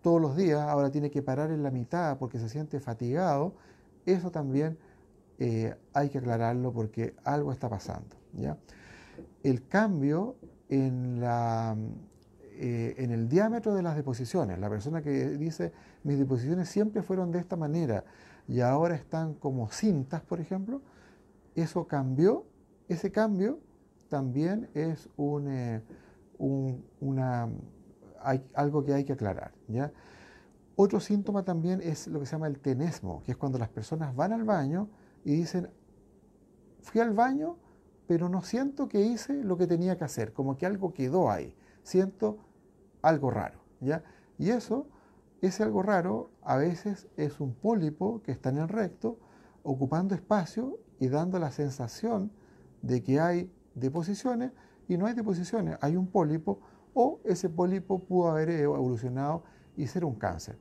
[0.00, 3.54] todos los días ahora tiene que parar en la mitad porque se siente fatigado,
[4.06, 4.78] eso también
[5.38, 8.16] eh, hay que aclararlo porque algo está pasando.
[8.32, 8.56] ¿ya?
[9.42, 10.36] El cambio
[10.68, 11.76] en, la,
[12.60, 17.30] eh, en el diámetro de las deposiciones, la persona que dice mis deposiciones siempre fueron
[17.30, 18.04] de esta manera
[18.48, 20.82] y ahora están como cintas, por ejemplo,
[21.54, 22.46] eso cambió,
[22.88, 23.60] ese cambio
[24.08, 25.82] también es un, eh,
[26.38, 27.48] una,
[28.54, 29.52] algo que hay que aclarar.
[29.68, 29.92] ¿ya?
[30.76, 34.16] Otro síntoma también es lo que se llama el tenesmo, que es cuando las personas
[34.16, 34.88] van al baño
[35.24, 35.68] y dicen,
[36.80, 37.56] fui al baño,
[38.06, 41.54] pero no siento que hice lo que tenía que hacer, como que algo quedó ahí,
[41.82, 42.38] siento
[43.02, 43.60] algo raro.
[43.80, 44.02] ¿ya?
[44.38, 44.86] Y eso,
[45.40, 49.18] ese algo raro, a veces es un pólipo que está en el recto,
[49.62, 52.32] ocupando espacio y dando la sensación
[52.82, 54.52] de que hay deposiciones,
[54.88, 56.60] y no hay deposiciones, hay un pólipo,
[56.94, 59.44] o ese pólipo pudo haber evolucionado
[59.76, 60.58] y ser un cáncer.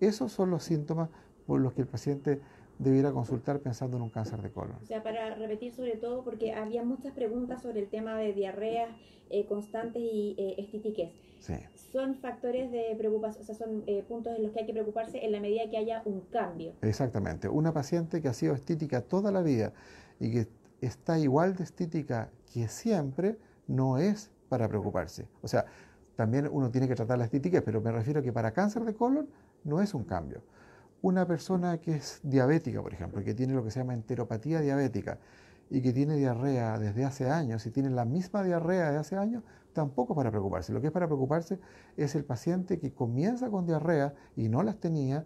[0.00, 1.08] Esos son los síntomas
[1.46, 2.40] por los que el paciente
[2.80, 4.76] debiera consultar pensando en un cáncer de colon.
[4.82, 8.88] O sea, para repetir sobre todo, porque había muchas preguntas sobre el tema de diarreas
[9.28, 11.12] eh, constantes y eh, estitiques.
[11.40, 11.54] Sí.
[11.92, 15.24] Son factores de preocupación, o sea, son eh, puntos en los que hay que preocuparse
[15.24, 16.72] en la medida que haya un cambio.
[16.80, 17.48] Exactamente.
[17.48, 19.74] Una paciente que ha sido estítica toda la vida
[20.18, 20.48] y que
[20.80, 25.28] está igual de estítica que siempre, no es para preocuparse.
[25.42, 25.66] O sea,
[26.16, 28.94] también uno tiene que tratar la estitiques, pero me refiero a que para cáncer de
[28.94, 29.28] colon
[29.64, 30.42] no es un cambio.
[31.02, 35.18] Una persona que es diabética, por ejemplo, que tiene lo que se llama enteropatía diabética
[35.70, 39.42] y que tiene diarrea desde hace años y tiene la misma diarrea de hace años,
[39.72, 40.72] tampoco para preocuparse.
[40.72, 41.58] Lo que es para preocuparse
[41.96, 45.24] es el paciente que comienza con diarrea y no las tenía,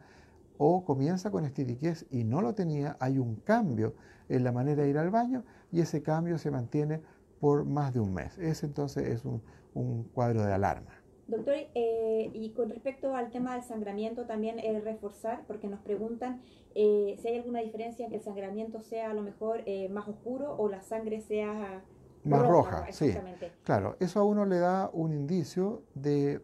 [0.58, 3.94] o comienza con estitiquez y no lo tenía, hay un cambio
[4.28, 7.02] en la manera de ir al baño y ese cambio se mantiene
[7.40, 8.38] por más de un mes.
[8.38, 9.42] Ese entonces es un,
[9.74, 10.90] un cuadro de alarma.
[11.26, 16.42] Doctor, eh, y con respecto al tema del sangramiento, también eh, reforzar, porque nos preguntan
[16.74, 20.54] eh, si hay alguna diferencia en que el sangramiento sea a lo mejor más oscuro
[20.58, 21.82] o la sangre sea
[22.24, 22.86] más roja.
[22.90, 23.14] sí.
[23.62, 26.42] Claro, eso a uno le da un indicio de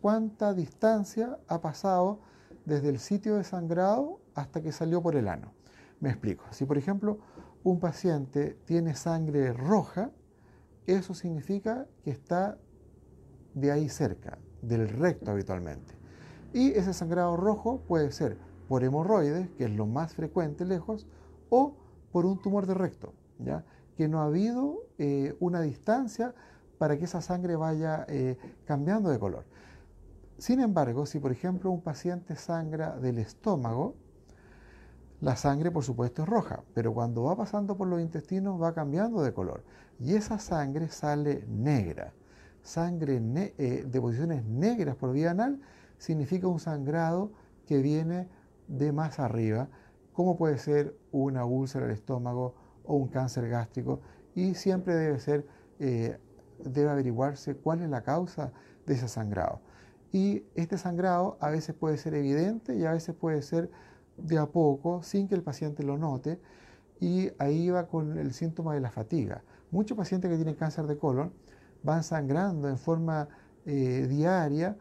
[0.00, 2.20] cuánta distancia ha pasado
[2.64, 5.52] desde el sitio de sangrado hasta que salió por el ano.
[6.00, 6.44] Me explico.
[6.50, 7.18] Si por ejemplo
[7.64, 10.10] un paciente tiene sangre roja,
[10.86, 12.58] eso significa que está
[13.60, 15.94] de ahí cerca, del recto habitualmente.
[16.52, 21.06] Y ese sangrado rojo puede ser por hemorroides, que es lo más frecuente lejos,
[21.50, 21.76] o
[22.12, 23.64] por un tumor de recto, ¿ya?
[23.96, 26.34] que no ha habido eh, una distancia
[26.78, 29.44] para que esa sangre vaya eh, cambiando de color.
[30.38, 33.96] Sin embargo, si por ejemplo un paciente sangra del estómago,
[35.20, 39.22] la sangre por supuesto es roja, pero cuando va pasando por los intestinos va cambiando
[39.22, 39.64] de color
[39.98, 42.12] y esa sangre sale negra
[42.62, 43.20] sangre
[43.58, 45.60] eh, de posiciones negras por vía anal
[45.98, 47.32] significa un sangrado
[47.66, 48.28] que viene
[48.66, 49.68] de más arriba,
[50.12, 54.00] como puede ser una úlcera del estómago o un cáncer gástrico,
[54.34, 55.46] y siempre debe ser,
[55.78, 56.18] eh,
[56.64, 58.52] debe averiguarse cuál es la causa
[58.86, 59.60] de ese sangrado.
[60.12, 63.70] Y este sangrado a veces puede ser evidente y a veces puede ser
[64.16, 66.40] de a poco, sin que el paciente lo note,
[67.00, 69.42] y ahí va con el síntoma de la fatiga.
[69.70, 71.32] Muchos pacientes que tienen cáncer de colon
[71.82, 73.28] van sangrando en forma
[73.66, 74.76] eh, diaria,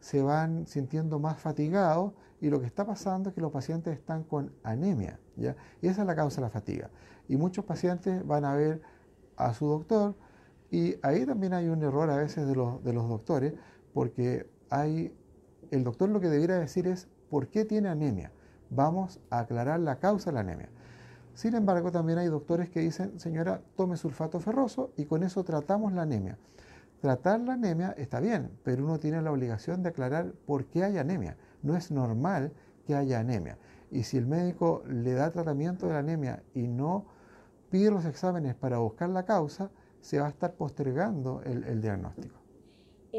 [0.00, 4.22] se van sintiendo más fatigados y lo que está pasando es que los pacientes están
[4.22, 5.56] con anemia, ¿ya?
[5.82, 6.90] Y esa es la causa de la fatiga.
[7.28, 8.80] Y muchos pacientes van a ver
[9.36, 10.14] a su doctor
[10.70, 13.54] y ahí también hay un error a veces de los, de los doctores
[13.92, 15.16] porque hay,
[15.70, 18.32] el doctor lo que debiera decir es ¿por qué tiene anemia?
[18.70, 20.68] Vamos a aclarar la causa de la anemia.
[21.38, 25.92] Sin embargo, también hay doctores que dicen, señora, tome sulfato ferroso y con eso tratamos
[25.92, 26.36] la anemia.
[27.00, 30.98] Tratar la anemia está bien, pero uno tiene la obligación de aclarar por qué hay
[30.98, 31.36] anemia.
[31.62, 32.52] No es normal
[32.84, 33.56] que haya anemia.
[33.92, 37.06] Y si el médico le da tratamiento de la anemia y no
[37.70, 39.70] pide los exámenes para buscar la causa,
[40.00, 42.37] se va a estar postergando el, diagnóstico.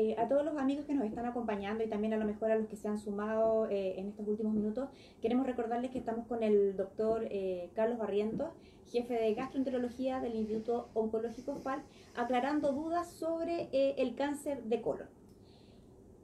[0.02, 2.56] Eh, a todos los amigos que nos están acompañando y también a lo mejor a
[2.56, 4.88] los que se han sumado eh, en estos últimos minutos,
[5.22, 8.48] queremos recordarles que estamos con el doctor eh, Carlos Barrientos,
[8.86, 11.84] jefe de gastroenterología del Instituto Oncológico FAL,
[12.16, 15.10] aclarando dudas sobre el cáncer de colon.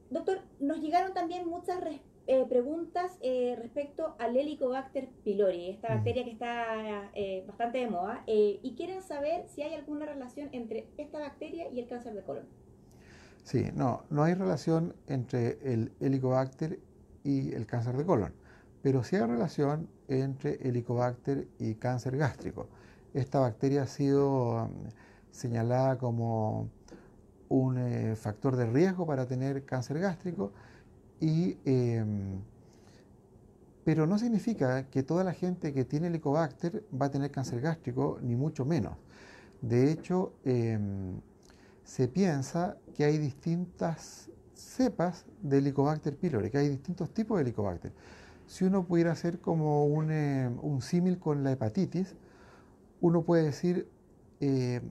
[0.10, 1.78] Doctor, nos llegaron también muchas
[2.48, 3.20] preguntas
[3.58, 7.12] respecto al Helicobacter pylori, esta bacteria que está
[7.46, 11.88] bastante de moda, y quieren saber si hay alguna relación entre esta bacteria y el
[11.88, 12.65] cáncer de colon.
[13.46, 16.80] Sí, no, no hay relación entre el helicobacter
[17.24, 18.34] y el cáncer de colon,
[18.82, 22.68] pero sí hay relación entre helicobacter y cáncer gástrico.
[23.14, 24.72] esta bacteria ha sido um,
[25.32, 26.70] señalada como
[27.50, 30.52] un eh, factor de riesgo para tener cáncer gástrico,
[31.22, 32.42] y, em,
[33.84, 38.20] pero no significa que toda la gente que tiene Helicobacter va a tener cáncer gástrico,
[38.24, 38.98] ni mucho menos.
[39.62, 41.22] De hecho, em,
[41.86, 47.94] se piensa que hay distintas cepas de Helicobacter pylori, que hay distintos tipos de Helicobacter.
[48.48, 52.16] Si uno pudiera hacer como un, em, un símil con la hepatitis,
[53.02, 53.88] uno puede decir,
[54.42, 54.82] eh,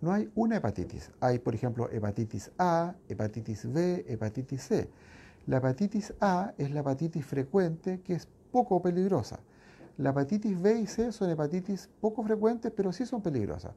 [0.00, 1.12] no hay una hepatitis.
[1.20, 4.90] Hay, por ejemplo, hepatitis A, hepatitis B, hepatitis C.
[5.46, 9.40] La hepatitis A es la hepatitis frecuente que es poco peligrosa.
[9.98, 13.74] La hepatitis B y C son hepatitis poco frecuentes, pero sí son peligrosas.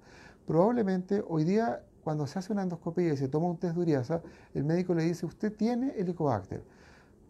[0.48, 4.22] Probablemente hoy día, cuando se hace una endoscopia y se toma un test de uriasa,
[4.54, 6.64] el médico le dice, usted tiene helicobacter,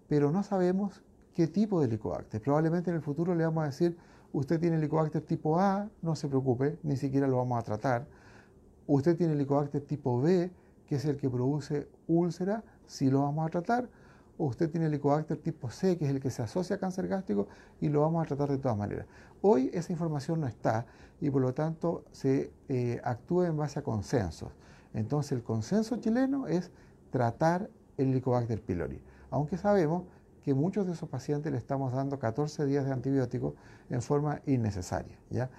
[0.07, 1.01] pero no sabemos
[1.33, 2.39] qué tipo de helicobacter.
[2.39, 3.97] Probablemente en el futuro le vamos a decir,
[4.35, 8.05] Usted tiene Helicobacter tipo A, no se preocupe, ni siquiera lo vamos a tratar.
[8.85, 10.51] Usted tiene Helicobacter tipo B,
[10.87, 13.87] que es el que produce úlcera, sí lo vamos a tratar.
[14.37, 17.47] O usted tiene Helicobacter tipo C, que es el que se asocia a cáncer gástrico,
[17.79, 19.05] y lo vamos a tratar de todas maneras.
[19.41, 20.85] Hoy esa información no está
[21.21, 24.51] y por lo tanto se eh, actúa en base a consensos.
[24.93, 26.71] Entonces el consenso chileno es
[27.11, 30.03] tratar el Helicobacter pylori, aunque sabemos
[30.43, 33.55] que muchos de esos pacientes le estamos dando 14 días de antibiótico
[33.89, 35.17] en forma innecesaria.
[35.31, 35.49] ¿ya?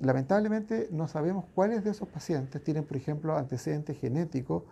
[0.00, 4.62] Lamentablemente no sabemos cuáles de esos pacientes tienen, por ejemplo, antecedentes genéticos,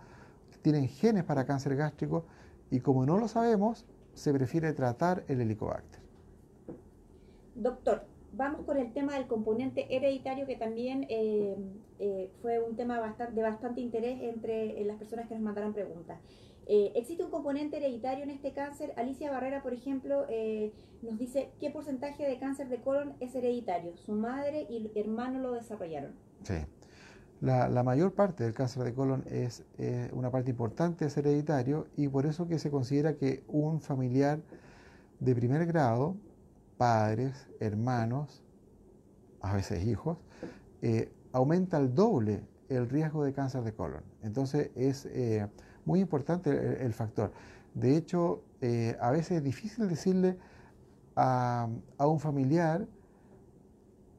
[0.63, 2.25] tienen genes para cáncer gástrico
[2.71, 6.01] y como no lo sabemos, se prefiere tratar el helicobacter.
[7.55, 11.57] Doctor, vamos con el tema del componente hereditario que también eh,
[11.99, 16.19] eh, fue un tema de bastante interés entre las personas que nos mandaron preguntas.
[16.69, 18.93] Eh, ¿Existe un componente hereditario en este cáncer?
[18.97, 23.97] Alicia Barrera, por ejemplo, eh, nos dice qué porcentaje de cáncer de colon es hereditario.
[23.97, 26.13] Su madre y hermano lo desarrollaron.
[26.43, 26.55] Sí.
[27.41, 32.09] La, mayor parte del cáncer de colon es eh, una parte importante es hereditario y
[32.09, 34.41] por eso que se considera que un familiar
[35.21, 36.17] de primer grado,
[36.79, 38.43] padres, hermanos,
[39.43, 40.19] a veces hijos,
[41.33, 44.03] aumenta el doble el riesgo de cáncer de colon.
[44.23, 45.07] Entonces es
[45.87, 47.33] muy importante el, factor.
[47.73, 50.37] De hecho, eh, a veces es difícil decirle
[51.15, 51.69] a,
[51.99, 52.87] un familiar,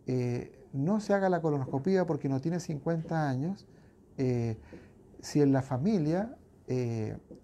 [0.07, 3.67] eh, no se haga la colonoscopia porque no tiene 50 años,
[4.17, 4.57] eh,
[5.21, 6.37] si en la familia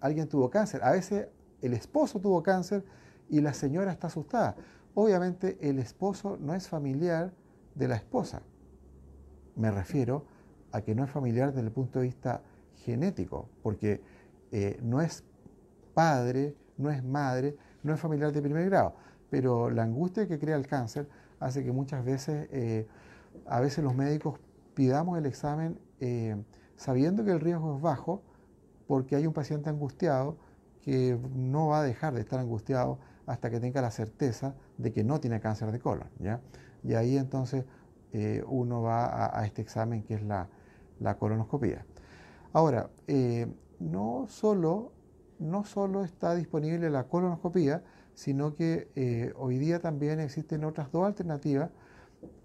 [0.02, 0.84] alguien tuvo cáncer.
[0.84, 1.30] A veces
[1.62, 2.84] el esposo tuvo cáncer
[3.30, 4.56] y la señora está asustada.
[4.96, 7.34] Obviamente el esposo no es familiar
[7.74, 8.42] de la esposa.
[9.56, 10.26] Me refiero
[10.72, 12.42] a que no es familiar desde el punto de vista
[12.76, 14.02] genético, porque
[14.52, 15.24] eh, no es
[15.94, 18.96] padre, no es madre, no es familiar de primer grado,
[19.30, 21.08] pero la angustia que crea el cáncer
[21.40, 22.88] hace que muchas veces, eh,
[23.46, 24.40] a veces los médicos
[24.74, 26.42] pidamos el examen eh,
[26.76, 28.22] sabiendo que el riesgo es bajo,
[28.88, 30.38] porque hay un paciente angustiado
[30.82, 35.04] que no va a dejar de estar angustiado hasta que tenga la certeza de que
[35.04, 36.10] no tiene cáncer de colon.
[36.20, 36.42] ¿ya?
[36.84, 37.66] Y ahí entonces
[38.46, 40.48] uno va a, este examen que es la,
[41.00, 41.84] la colonoscopia.
[42.52, 42.92] Ahora,
[43.80, 44.92] no solo,
[45.40, 51.06] no solo está disponible la colonoscopía, sino que eh, hoy día también existen otras dos
[51.06, 51.72] alternativas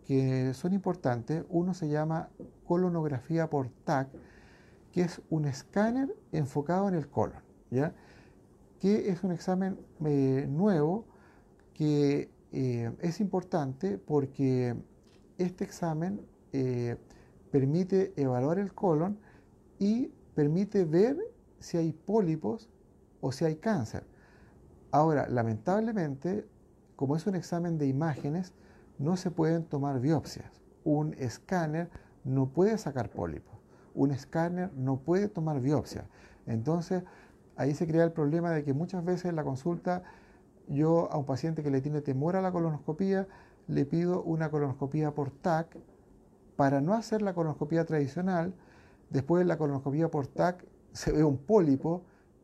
[0.09, 1.45] que son importantes.
[1.51, 2.31] Uno se llama
[2.65, 4.09] colonografía por TAC,
[4.91, 7.95] que es un escáner enfocado en el colon, ¿ya?
[8.81, 11.05] que es un examen eh, nuevo
[11.75, 14.75] que eh, es importante porque
[15.37, 16.23] este examen
[17.53, 19.19] permite evaluar el colon
[19.79, 21.19] y permite ver
[21.61, 22.71] si hay pólipos
[23.21, 24.07] o si hay cáncer.
[24.91, 26.47] Ahora, lamentablemente,
[26.97, 28.55] como es un examen de imágenes,
[28.99, 30.63] no se pueden tomar biopsias.
[30.85, 31.91] Un escáner
[32.25, 33.55] no puede sacar pólipos.
[33.95, 36.07] Un escáner no puede tomar biopsia.
[36.47, 37.03] Entonces,
[37.57, 40.03] ahí se crea el problema de que muchas veces en la consulta
[40.69, 43.27] yo a un paciente que le tiene temor a la colonoscopía
[43.67, 45.77] le pido una colonoscopía por TAC
[46.57, 48.55] para no hacer la colonoscopía tradicional,
[49.11, 52.03] Después de la colonoscopia por TAC se ve un pólipo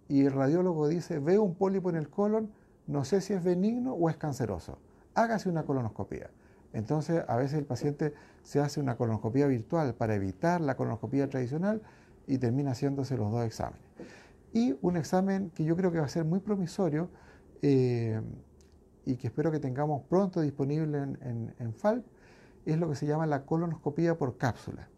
[0.09, 2.51] y el radiólogo dice, veo un pólipo en el colon,
[2.87, 4.79] no sé si es benigno o es canceroso.
[5.15, 6.31] Hágase una colonoscopia.
[6.75, 8.13] Entonces, a veces el paciente
[8.43, 11.81] se hace una colonoscopia virtual para evitar la colonoscopia tradicional
[12.27, 13.87] y termina haciéndose los dos exámenes.
[14.53, 17.09] Y un examen que yo creo que va a ser muy promisorio
[17.63, 18.21] eh,
[19.07, 22.05] y que espero que tengamos pronto disponible en, en FALP
[22.67, 24.89] es lo que se llama la colonoscopia por cápsula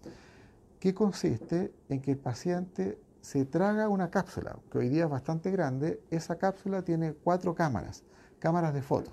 [0.87, 5.51] que consiste en que el paciente se traga una cápsula, que hoy día es bastante
[5.51, 8.05] grande, esa cápsula tiene cuatro cámaras,
[8.39, 9.11] cámaras de foto,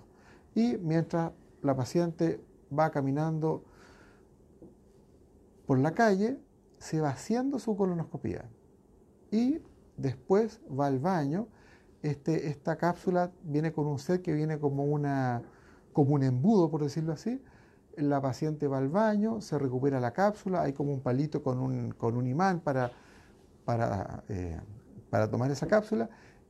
[0.54, 2.40] y mientras la paciente
[2.72, 3.64] va caminando
[5.66, 6.40] por la calle,
[6.78, 8.50] se va haciendo su colonoscopía
[9.32, 9.62] y
[9.98, 11.48] después va al baño.
[12.02, 15.42] Este, esta cápsula viene con un set que viene como, una,
[15.94, 17.42] como un embudo, por decirlo así.
[17.96, 21.92] La paciente va al baño, se recupera la cápsula, hay como un palito con un,
[21.92, 22.92] con un imán para,
[23.66, 24.60] para, eh,
[25.10, 26.10] para tomar esa cápsula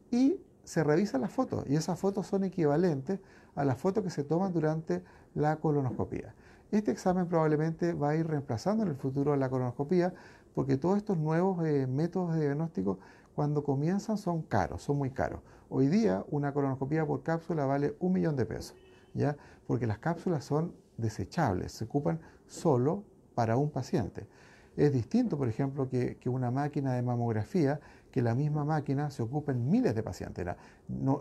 [0.09, 3.19] y se revisan las fotos y esas fotos son equivalentes
[3.55, 5.03] a las fotos que se toman durante
[5.35, 6.33] la colonoscopía.
[6.71, 10.13] Este examen probablemente va a ir reemplazando en el futuro la colonoscopía
[10.55, 12.99] porque todos estos nuevos eh, métodos de diagnóstico
[13.35, 15.41] cuando comienzan son caros, son muy caros.
[15.69, 18.75] Hoy día una colonoscopía por cápsula vale un millón de pesos,
[19.13, 19.35] ¿ya?
[19.65, 23.03] porque las cápsulas son desechables, se ocupan solo
[23.33, 24.27] para un paciente.
[24.75, 27.79] Es distinto, por ejemplo, que, una máquina de mamografía,
[28.11, 30.45] que la misma máquina se ocupa en miles de pacientes.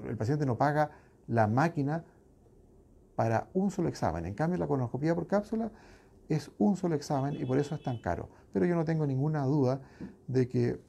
[0.08, 0.90] el paciente no paga
[1.26, 2.04] la máquina
[3.22, 4.26] para un solo examen.
[4.26, 5.70] En cambio, la colonoscopía por cápsula
[6.28, 8.28] es un solo examen y por eso es tan caro.
[8.52, 9.80] Pero yo no tengo ninguna duda
[10.26, 10.80] de que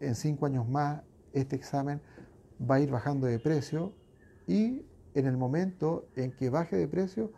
[0.00, 1.02] en cinco años más
[1.32, 2.02] este examen
[2.68, 3.92] va a ir bajando de precio
[4.48, 7.30] y en el momento en que baje de precio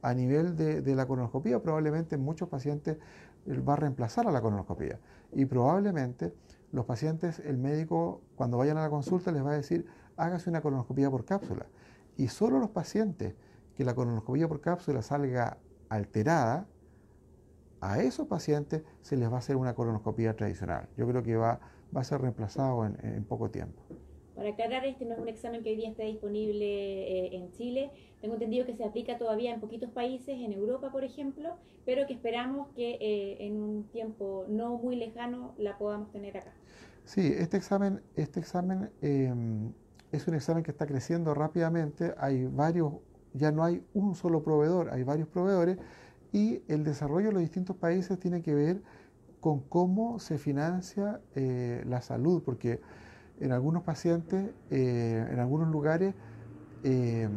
[0.00, 2.96] a nivel de, la colonoscopía, probablemente en muchos pacientes
[3.46, 4.98] va a reemplazar a la colonoscopía.
[5.30, 6.32] Y probablemente
[6.72, 9.84] los pacientes, el médico, cuando vayan a la consulta, les va a decir,
[10.16, 11.66] hágase una colonoscopía por cápsula.
[12.16, 13.34] Y solo los pacientes
[13.76, 15.58] que la colonoscopía por cápsula salga
[15.88, 16.66] alterada,
[17.80, 20.88] a esos pacientes se les va a hacer una colonoscopía tradicional.
[20.96, 21.60] Yo creo que va,
[21.94, 23.82] va a ser reemplazado en, poco tiempo.
[24.34, 27.90] Para aclarar, este no es un examen que hoy día está disponible eh, en Chile.
[28.20, 32.14] Tengo entendido que se aplica todavía en poquitos países, en Europa, por ejemplo, pero que
[32.14, 36.52] esperamos que eh, en un tiempo no muy lejano la podamos tener acá.
[37.04, 39.72] Sí, este examen, este examen em,
[40.10, 42.14] es un examen que está creciendo rápidamente.
[42.18, 42.94] Hay varios,
[43.34, 45.78] ya no hay un solo proveedor, hay varios proveedores
[46.32, 48.82] y el desarrollo de los distintos países tiene que ver
[49.40, 52.80] con cómo se financia eh, la salud, porque
[53.40, 56.14] en algunos pacientes, eh, en algunos lugares,
[56.82, 57.28] eh,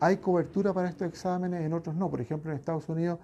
[0.00, 2.10] hay cobertura para estos exámenes, en otros no.
[2.10, 3.20] Por ejemplo, en Estados Unidos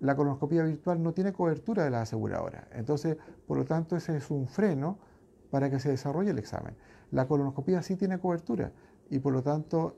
[0.00, 2.68] la colonoscopia virtual no tiene cobertura de la aseguradora.
[2.72, 3.16] Entonces,
[3.46, 4.98] por lo tanto, ese es un freno
[5.50, 6.74] para que se desarrolle el examen.
[7.10, 8.72] La colonoscopia sí tiene cobertura
[9.10, 9.96] y por lo tanto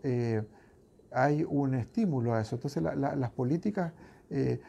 [1.15, 2.57] hay un estímulo a eso.
[2.57, 3.93] Entonces, las políticas
[4.31, 4.61] eh,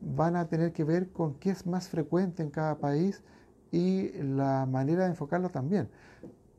[0.00, 3.22] van a tener que ver con qué es más frecuente en cada país
[3.70, 5.88] y la manera de enfocarlo también.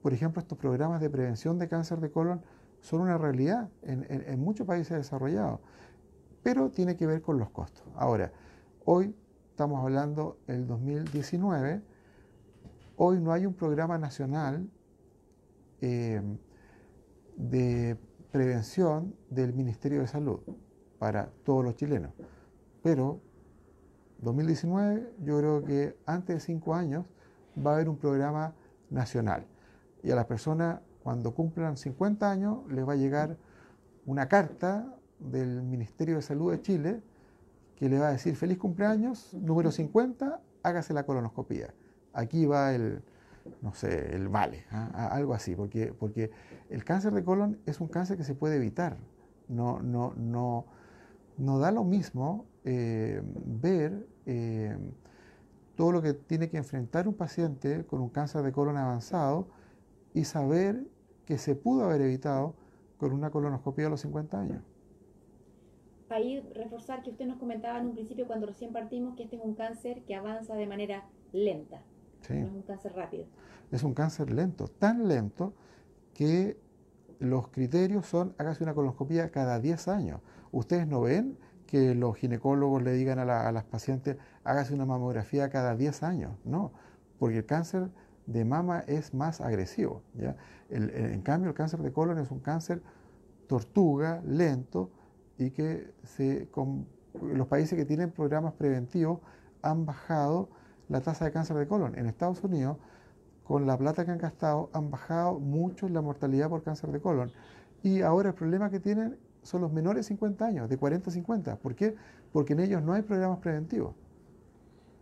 [0.02, 2.42] Por ejemplo, estos programas de prevención de cáncer de colon
[2.82, 5.60] son una realidad en, muchos países desarrollados,
[6.44, 7.84] pero tiene que ver con los costos.
[7.96, 8.32] Ahora,
[8.84, 9.16] hoy
[9.50, 11.82] estamos hablando del 2019,
[12.98, 14.70] hoy no hay un programa nacional
[15.82, 16.22] eh,
[17.38, 17.98] de
[18.36, 20.42] prevención del Ministerio de Salud
[21.00, 22.12] para todos los chilenos.
[22.84, 23.22] Pero
[24.18, 27.06] 2019 yo creo que antes de cinco años
[27.66, 28.54] va a haber un programa
[28.90, 29.46] nacional.
[30.04, 33.38] Y a las personas cuando cumplan 50 años les va a llegar
[34.06, 37.02] una carta del Ministerio de Salud de Chile
[37.78, 41.74] que le va a decir feliz cumpleaños, número 50, hágase la colonoscopía.
[42.12, 43.02] Aquí va el,
[43.62, 45.10] no sé, el vale, ¿ah?
[45.12, 46.32] algo así, porque, porque
[46.70, 48.98] el cáncer de colon es un cáncer que se puede evitar.
[49.48, 50.66] No, no, no,
[51.38, 54.78] no da lo mismo eh, ver eh,
[55.76, 59.48] todo lo que tiene que enfrentar un paciente con un cáncer de colon avanzado
[60.14, 60.88] y saber
[61.26, 62.56] que se pudo haber evitado
[62.98, 64.64] con una colonoscopia a los 50 años.
[66.10, 69.42] Ahí reforzar que usted nos comentaba en un principio cuando recién partimos que este es
[69.44, 71.82] un cáncer que avanza de manera lenta,
[72.34, 73.26] no es un cáncer rápido.
[73.72, 75.54] Es un cáncer lento, tan lento
[76.14, 76.58] que
[77.20, 80.22] los criterios son hágase una colonoscopia cada 10 años.
[80.52, 85.76] Ustedes no ven que los ginecólogos le digan a, las pacientes, hágase una mamografía cada
[85.76, 86.32] 10 años.
[86.44, 86.72] No,
[87.20, 87.90] porque el cáncer
[88.28, 90.04] de mama es más agresivo.
[90.14, 90.36] ¿ya?
[90.70, 92.82] en cambio, el cáncer de colon es un cáncer
[93.48, 94.90] tortuga, lento,
[95.38, 96.88] y que se, con,
[97.22, 99.20] los países que tienen programas preventivos
[99.62, 100.50] han bajado
[100.90, 101.98] la tasa de cáncer de colon.
[101.98, 102.78] En Estados Unidos,
[103.44, 107.32] con la plata que han gastado, han bajado mucho la mortalidad por cáncer de colon.
[107.84, 111.14] Y ahora el problema que tienen son los menores de 50 años, de 40 a
[111.14, 111.56] 50.
[111.58, 111.96] ¿Por qué?
[112.34, 113.94] Porque en ellos no hay programas preventivos.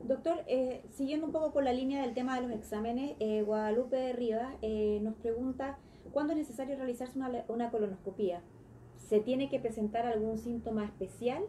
[0.03, 4.11] Doctor, eh, siguiendo un poco con la línea del tema de los exámenes, eh, Guadalupe
[4.11, 5.77] Rivas eh, nos pregunta,
[6.11, 8.41] ¿cuándo es necesario realizarse una, una, colonoscopía?
[8.97, 11.43] ¿Se tiene que presentar algún síntoma especial?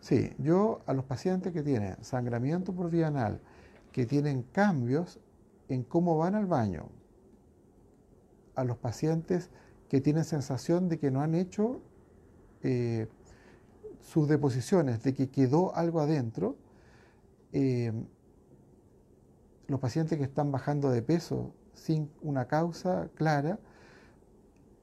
[0.00, 3.40] Sí, yo a los pacientes que tienen sangramiento por vía anal,
[3.92, 5.18] que tienen cambios
[5.68, 6.88] en cómo van al baño,
[8.54, 9.50] a los pacientes
[9.88, 11.80] que tienen sensación de que no han hecho
[12.62, 13.08] eh,
[14.00, 16.56] sus deposiciones, de que quedó algo adentro,
[17.52, 17.92] eh,
[19.66, 23.58] los pacientes que están bajando de peso sin una causa clara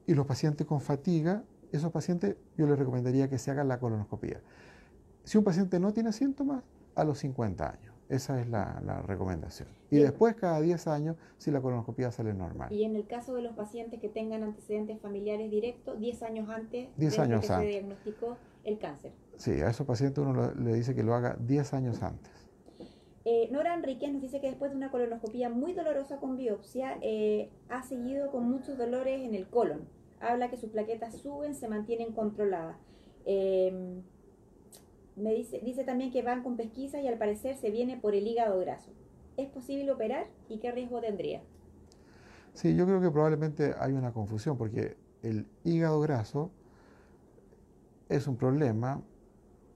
[0.06, 4.40] y los pacientes con fatiga, esos pacientes yo les recomendaría que se hagan la colonoscopia.
[5.26, 6.62] Si un paciente no tiene síntomas,
[6.94, 7.92] a los 50 años.
[8.08, 9.68] Esa es la, recomendación.
[9.90, 12.72] Y después, cada 10 años, si la colonoscopia sale normal.
[12.72, 16.88] Y en el caso de los pacientes que tengan antecedentes familiares directos, 10 años antes
[16.96, 19.12] de que se diagnosticó el cáncer.
[19.36, 22.30] Sí, a esos pacientes uno le dice que lo haga 10 años antes.
[23.24, 27.50] Eh, Nora Enríquez nos dice que después de una colonoscopia muy dolorosa con biopsia, eh,
[27.68, 29.88] ha seguido con muchos dolores en el colon.
[30.20, 32.76] Habla que sus plaquetas suben, se mantienen controladas.
[33.24, 34.00] Eh,
[35.16, 38.26] me dice, dice también que van con pesquisa y al parecer se viene por el
[38.26, 38.90] hígado graso.
[39.36, 41.42] ¿Es posible operar y qué riesgo tendría?
[42.52, 46.50] Sí, yo creo que probablemente hay una confusión porque el hígado graso
[48.08, 49.02] es un problema,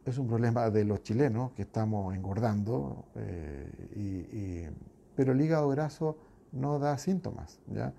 [0.05, 4.71] es un problema de los chilenos que estamos engordando, eh,
[5.15, 6.17] pero el hígado graso
[6.53, 7.61] no da síntomas.
[7.67, 7.93] ¿ya?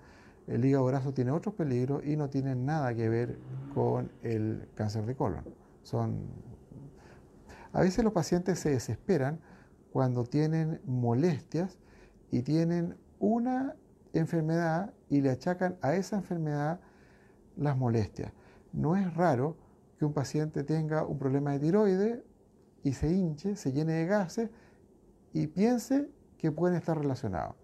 [0.46, 3.38] El hígado graso tiene otros peligros y no tiene nada que ver
[3.74, 5.44] con el cáncer de colon.
[5.82, 6.26] Son
[7.72, 9.40] a veces los pacientes se desesperan
[9.92, 11.78] cuando tienen molestias
[12.30, 13.76] y tienen una
[14.12, 16.80] enfermedad y le achacan a esa enfermedad
[17.56, 18.32] las molestias.
[18.72, 19.56] No es raro
[19.98, 22.20] que un paciente tenga un problema de tiroides
[22.82, 24.50] y se hinche, se llene de gases
[25.32, 27.54] y piense que pueden estar relacionados.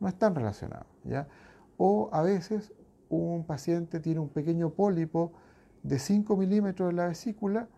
[0.00, 0.86] No están relacionados.
[1.04, 1.28] ¿ya?
[1.76, 2.72] O a veces
[3.08, 5.32] un paciente tiene un pequeño pólipo
[5.82, 7.68] de 5 milímetros en la vesícula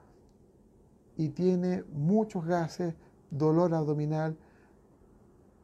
[1.19, 2.95] y tiene muchos gases,
[3.31, 4.39] dolor abdominal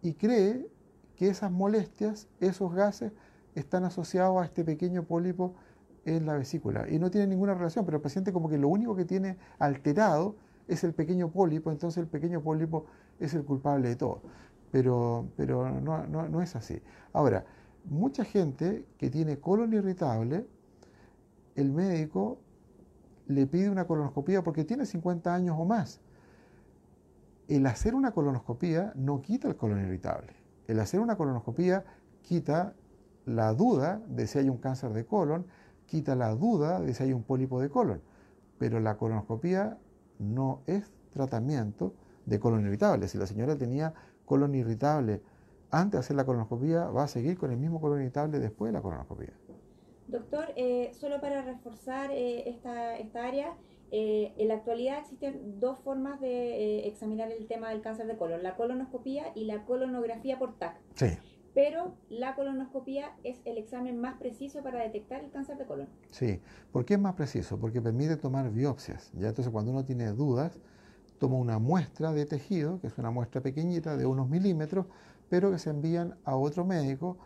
[0.02, 0.68] y cree
[1.16, 3.12] que esas molestias, esos gases,
[3.54, 5.54] están asociados a este pequeño pólipo
[6.04, 8.96] en la vesícula y no tiene ninguna relación, pero el paciente como que lo único
[8.96, 10.34] que tiene alterado
[10.66, 12.86] es el pequeño pólipo, entonces el pequeño pólipo
[13.20, 14.22] es el culpable de todo.
[14.72, 16.82] Pero, pero no, no es así.
[17.12, 17.44] Ahora,
[17.84, 20.46] mucha gente que tiene colon irritable,
[21.54, 22.38] el médico
[23.26, 26.00] le pide una colonoscopía porque tiene 50 años o más.
[27.48, 30.32] El hacer una colonoscopía no quita el colon irritable.
[30.66, 31.84] El hacer una colonoscopía
[32.22, 32.74] quita
[33.26, 35.46] la duda de si hay un cáncer de colon,
[35.86, 38.00] quita la duda de si hay un pólipo de colon.
[38.58, 39.78] Pero la colonoscopía
[40.18, 41.94] no es tratamiento
[42.26, 43.08] de colon irritable.
[43.08, 43.94] Si la señora tenía
[44.24, 45.22] colon irritable
[45.70, 48.78] antes de hacer la colonoscopía, va a seguir con el mismo colon irritable después de
[48.78, 49.32] la colonoscopía.
[50.08, 53.54] Doctor, eh, solo para reforzar eh, esta, esta, área,
[53.90, 58.42] eh, en la actualidad existen dos formas de examinar el tema del cáncer de colon,
[58.42, 60.76] la colonoscopía y la colonografía por TAC.
[60.94, 61.06] Sí.
[61.54, 65.88] Pero la colonoscopía es el examen más preciso para detectar el cáncer de colon.
[66.10, 66.40] Sí.
[66.72, 67.58] ¿Por qué es más preciso?
[67.58, 69.12] Porque permite tomar biopsias.
[69.14, 69.28] ¿ya?
[69.28, 70.58] Entonces, cuando uno tiene dudas,
[71.18, 74.86] toma una muestra de tejido, que es una muestra pequeñita de unos milímetros,
[75.28, 77.18] pero que se envían a otro médico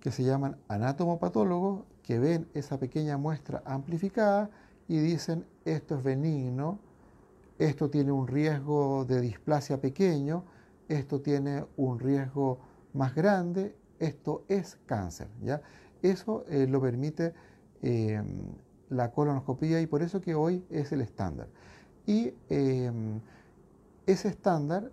[0.00, 4.48] que se llaman anatomopatólogos, que ven esa pequeña muestra amplificada
[4.88, 6.78] y dicen esto es benigno,
[7.58, 10.42] esto tiene un riesgo de displasia pequeño,
[10.88, 12.60] esto tiene un riesgo
[12.94, 15.28] más grande, esto es cáncer.
[15.42, 15.60] ¿ya?
[16.00, 17.34] Eso eh, lo permite
[17.82, 18.22] eh,
[18.88, 21.48] la colonoscopía y por eso que hoy es el estándar.
[22.06, 22.90] Y eh,
[24.06, 24.90] ese estándar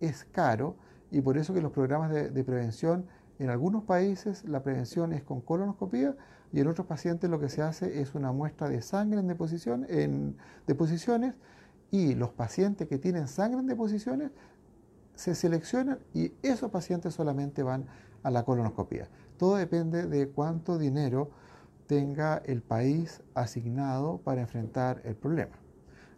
[0.00, 0.74] es caro
[1.12, 3.06] y por eso que los programas de, prevención,
[3.42, 6.14] en algunos países la prevención es con colonoscopía
[6.52, 10.36] y en otros pacientes lo que se hace es una muestra de sangre en,
[10.68, 11.34] deposiciones
[11.90, 14.30] y los pacientes que tienen sangre en deposiciones
[15.16, 17.86] se seleccionan y esos pacientes solamente van
[18.22, 19.08] a la colonoscopía.
[19.38, 21.30] Todo depende de cuánto dinero
[21.88, 25.56] tenga el país asignado para enfrentar el problema.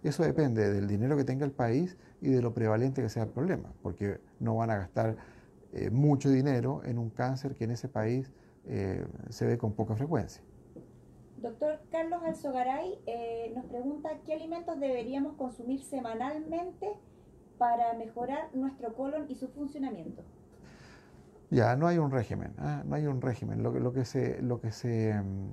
[0.02, 3.30] Eso depende del dinero que tenga el país y de lo prevalente que sea el
[3.30, 5.16] problema, porque no van a gastar
[5.76, 8.30] eh, mucho dinero en un cáncer que en ese país
[8.66, 10.40] eh, se ve con poca frecuencia.
[11.38, 16.92] Doctor Carlos Alzogaray eh, nos pregunta qué alimentos deberíamos consumir semanalmente
[17.58, 20.22] para mejorar nuestro colon y su funcionamiento.
[21.50, 22.84] Ya, no hay un régimen, ¿ah?
[22.86, 23.64] no hay un régimen.
[23.64, 25.48] Lo, lo, que se, lo que se, mm,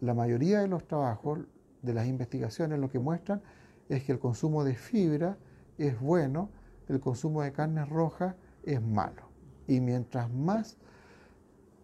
[0.00, 1.40] la mayoría de los trabajos,
[1.80, 3.40] de las investigaciones, lo que muestran
[3.88, 5.38] es que el consumo de fibra
[5.78, 6.50] es bueno,
[6.86, 9.27] el consumo de carne roja es malo.
[9.68, 10.76] Y mientras más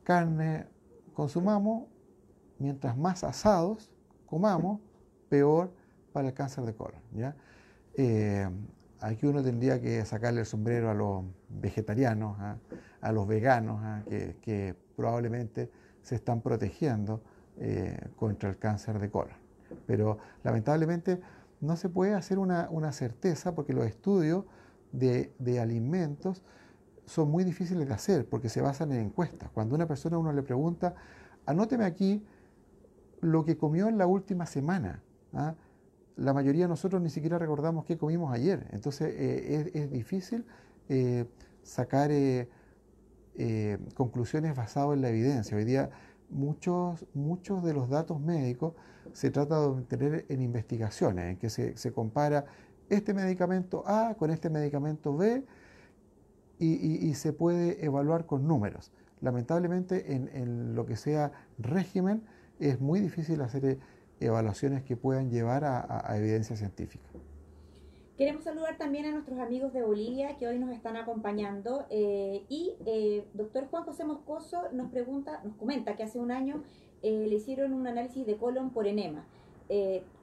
[0.02, 0.66] carne
[1.14, 1.84] consumamos,
[2.58, 3.92] mientras más asados
[4.26, 4.80] comamos,
[5.28, 5.72] peor
[6.12, 7.00] para el cáncer de colon.
[7.96, 8.48] Eh,
[9.00, 12.56] aquí uno tendría que sacarle el sombrero a los vegetarianos, ¿ah?
[13.00, 14.02] a los veganos, ¿ah?
[14.06, 15.72] que, probablemente
[16.02, 17.20] se están protegiendo
[17.56, 19.36] eh, contra el cáncer de colon.
[19.86, 21.20] Pero lamentablemente
[21.60, 24.44] no se puede hacer una, certeza porque los estudios
[24.92, 26.42] de, alimentos
[27.06, 29.50] son muy difíciles de hacer porque se basan en encuestas.
[29.50, 30.94] Cuando una persona uno le pregunta,
[31.46, 32.24] anóteme aquí
[33.20, 35.02] lo que comió en la última semana.
[35.32, 35.54] ¿ah?
[36.16, 38.68] La mayoría de nosotros ni siquiera recordamos qué comimos ayer.
[38.72, 40.44] Entonces eh, es, difícil
[40.88, 41.26] eh,
[41.62, 42.48] sacar eh,
[43.94, 45.56] conclusiones basadas en la evidencia.
[45.56, 45.90] Hoy día
[46.30, 48.74] muchos, muchos de los datos médicos
[49.12, 52.44] se trata de obtener en investigaciones, en que se, compara
[52.88, 55.44] este medicamento A con este medicamento B
[56.58, 58.92] y, se puede evaluar con números.
[59.20, 62.22] Lamentablemente en, lo que sea régimen
[62.60, 63.78] es muy difícil hacer eh,
[64.20, 67.08] evaluaciones que puedan llevar a evidencia científica.
[68.16, 72.76] Queremos saludar también a nuestros amigos de Bolivia que hoy nos están acompañando eh, y
[72.86, 76.62] eh, doctor Juan José Moscoso nos pregunta, nos comenta que hace un año
[77.02, 79.26] le hicieron un análisis de colon por enema.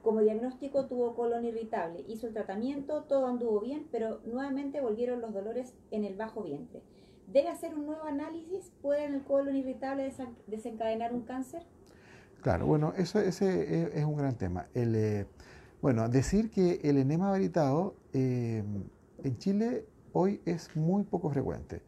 [0.02, 5.34] Como diagnóstico tuvo colon irritable, hizo el tratamiento, todo anduvo bien, pero nuevamente volvieron los
[5.34, 6.82] dolores en el bajo vientre.
[7.32, 8.70] ¿Debe hacer un nuevo análisis?
[8.82, 10.12] ¿Puede en el colon irritable
[10.46, 11.62] desencadenar un cáncer?
[12.42, 14.66] Claro, bueno, eso, ese es, un gran tema.
[14.74, 15.26] El,
[15.80, 18.64] bueno, decir que el enema varietado eh,
[19.22, 21.82] en Chile hoy es muy poco frecuente.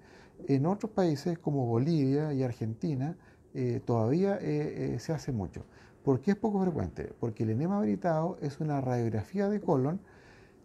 [0.46, 3.16] En otros países como Bolivia y Argentina
[3.54, 5.64] eh, todavía eh, se hace mucho.
[6.04, 7.12] ¿Por qué es poco frecuente?
[7.18, 10.00] Porque el enema varietado es una radiografía de colon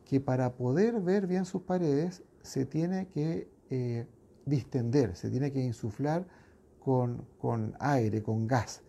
[0.06, 3.48] que para poder ver bien sus paredes se tiene que
[4.46, 6.28] distender, se tiene que insuflar
[6.80, 8.82] con, con aire, con gas.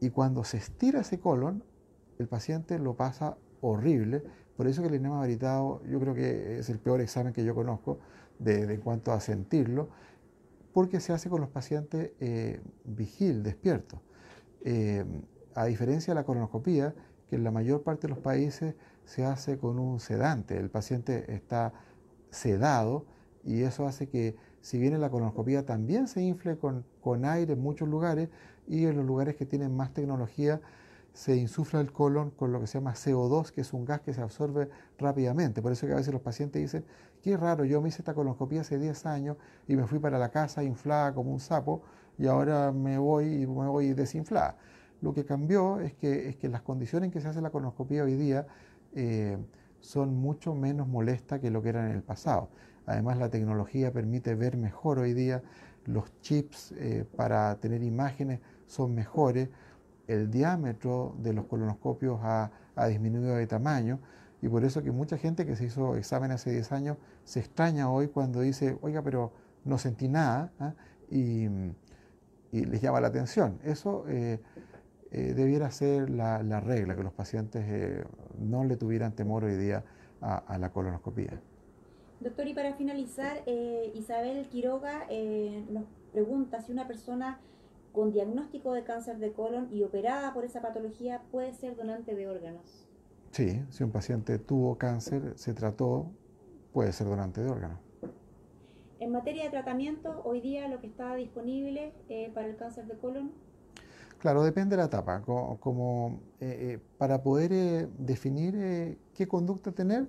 [0.00, 1.64] Y cuando se estira ese colon,
[2.18, 4.22] el paciente lo pasa horrible.
[4.56, 7.54] Por eso que el enema varietado yo creo que es el peor examen que yo
[7.54, 7.98] conozco
[8.38, 9.88] de, en cuanto a sentirlo,
[10.72, 14.00] porque se hace con los pacientes eh, vigil, despiertos.
[14.64, 15.04] Eh,
[15.54, 16.94] a diferencia de la colonoscopía,
[17.28, 18.74] que en la mayor parte de los países
[19.04, 21.72] se hace con un sedante, el paciente está
[22.30, 23.06] sedado
[23.44, 27.54] y eso hace que si bien en la colonoscopía también se infle con, con aire
[27.54, 28.28] en muchos lugares
[28.68, 30.60] y en los lugares que tienen más tecnología
[31.12, 34.14] se insufla el colon con lo que se llama CO2, que es un gas que
[34.14, 35.60] se absorbe rápidamente.
[35.60, 36.84] Por eso que a veces los pacientes dicen,
[37.22, 39.36] qué raro, yo me hice esta colonoscopia hace 10 años
[39.68, 41.82] y me fui para la casa inflada como un sapo
[42.18, 44.56] y ahora me voy y me voy desinflada.
[45.02, 48.04] Lo que cambió es que, es que las condiciones en que se hace la colonoscopia
[48.04, 48.46] hoy día
[48.94, 49.36] eh,
[49.80, 52.48] son mucho menos molestas que lo que eran en el pasado.
[52.86, 55.42] Además la tecnología permite ver mejor hoy día,
[55.84, 59.50] los chips eh, para tener imágenes son mejores
[60.06, 62.50] el diámetro de los colonoscopios ha,
[62.88, 64.00] disminuido de tamaño
[64.40, 67.90] y por eso que mucha gente que se hizo examen hace 10 años se extraña
[67.90, 69.32] hoy cuando dice, oiga, pero
[69.64, 70.74] no sentí nada ¿ah?
[71.10, 71.48] y,
[72.50, 73.58] les llama la atención.
[73.64, 74.40] Eso eh,
[75.12, 78.04] eh, debiera ser la, regla, que los pacientes eh,
[78.40, 79.84] no le tuvieran temor hoy día
[80.20, 81.40] a, a la colonoscopia.
[82.20, 83.42] Doctor, y para finalizar,
[83.94, 85.08] Isabel Quiroga
[85.70, 87.40] nos pregunta si una persona
[87.92, 92.28] con diagnóstico de cáncer de colon y operada por esa patología puede ser donante de
[92.28, 92.88] órganos.
[93.30, 96.10] Sí, si un paciente tuvo cáncer, se trató,
[96.72, 97.78] puede ser donante de órganos.
[99.00, 102.96] En materia de tratamiento, hoy día lo que está disponible eh, para el cáncer de
[102.96, 103.32] colon.
[104.22, 105.20] Claro, depende de la etapa.
[105.22, 110.06] Como, eh, eh, para poder definir qué conducta tener,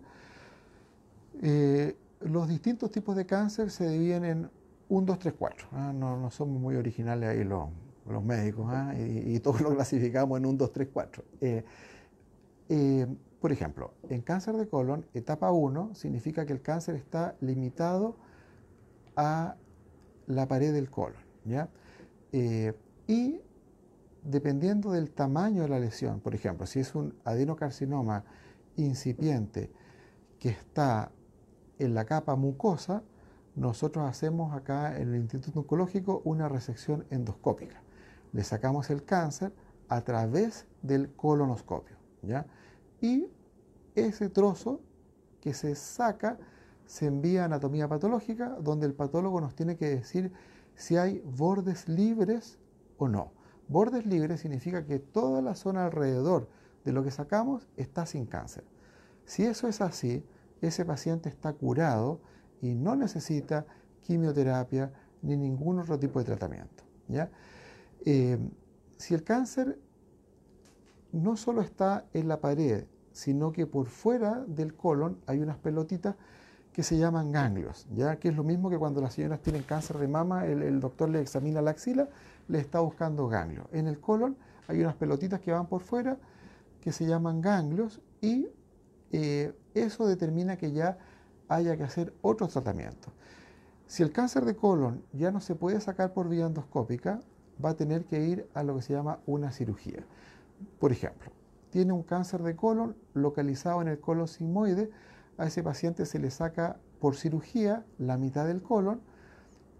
[2.22, 4.52] los distintos tipos de cáncer se dividen en
[4.90, 5.68] 1, 2, 3, 4.
[5.94, 7.70] No, no, somos muy originales ahí los,
[8.08, 8.94] los médicos ¿ah?
[8.96, 11.24] y, todos lo clasificamos en 1, 2, 3, 4.
[13.42, 18.16] por ejemplo, en cáncer de colon, etapa 1 significa que el cáncer está limitado
[19.16, 19.56] a
[20.28, 21.24] la pared del colon.
[21.46, 21.68] ¿ya?
[22.32, 22.74] Eh,
[23.08, 23.42] y
[24.24, 28.24] dependiendo del tamaño de la lesión, por ejemplo, si es un adenocarcinoma
[28.76, 29.72] incipiente
[30.40, 31.12] que está
[31.80, 33.04] en la capa mucosa,
[33.56, 37.82] nosotros hacemos acá en el Instituto Oncológico una resección endoscópica.
[38.32, 39.54] Le sacamos el cáncer
[39.90, 41.98] a través del colonoscopio.
[42.24, 42.48] ¿ya?
[43.00, 43.28] Y
[43.96, 44.82] ese trozo
[45.40, 46.40] que se saca
[46.86, 50.32] se envía a anatomía patológica, donde el patólogo nos tiene que decir
[50.76, 52.58] si hay bordes libres
[52.98, 53.32] o no.
[53.68, 56.48] Bordes libres significa que toda la zona alrededor
[56.86, 58.64] de lo que sacamos está sin cáncer.
[59.26, 60.26] Si eso es así,
[60.62, 62.20] ese paciente está curado
[62.62, 63.66] y no necesita
[64.02, 64.92] quimioterapia
[65.22, 66.84] ni ningún otro tipo de tratamiento.
[67.08, 67.30] ¿ya?
[68.06, 68.38] Eh,
[68.98, 69.80] si el cáncer
[71.12, 76.16] no solo está en la pared, sino que por fuera del colon hay unas pelotitas
[76.74, 80.00] que se llaman ganglios, ya que es lo mismo que cuando las señoras tienen cáncer
[80.00, 82.10] de mama, el, doctor le examina la axila,
[82.48, 83.68] le está buscando ganglios.
[83.72, 84.38] En el colon
[84.68, 86.18] hay unas pelotitas que van por fuera
[86.82, 88.48] que se llaman ganglios y
[89.12, 90.98] eh, eso determina que ya
[91.48, 93.14] haya que hacer otros tratamientos.
[93.88, 97.20] Si el cáncer de colon ya no se puede sacar por vía endoscópica,
[97.64, 100.04] va a tener que ir a lo que se llama una cirugía.
[100.80, 101.32] Por ejemplo,
[101.70, 104.90] tiene un cáncer de colon localizado en el colon sigmoide,
[105.38, 109.02] a ese paciente se le saca por cirugía la mitad del colon,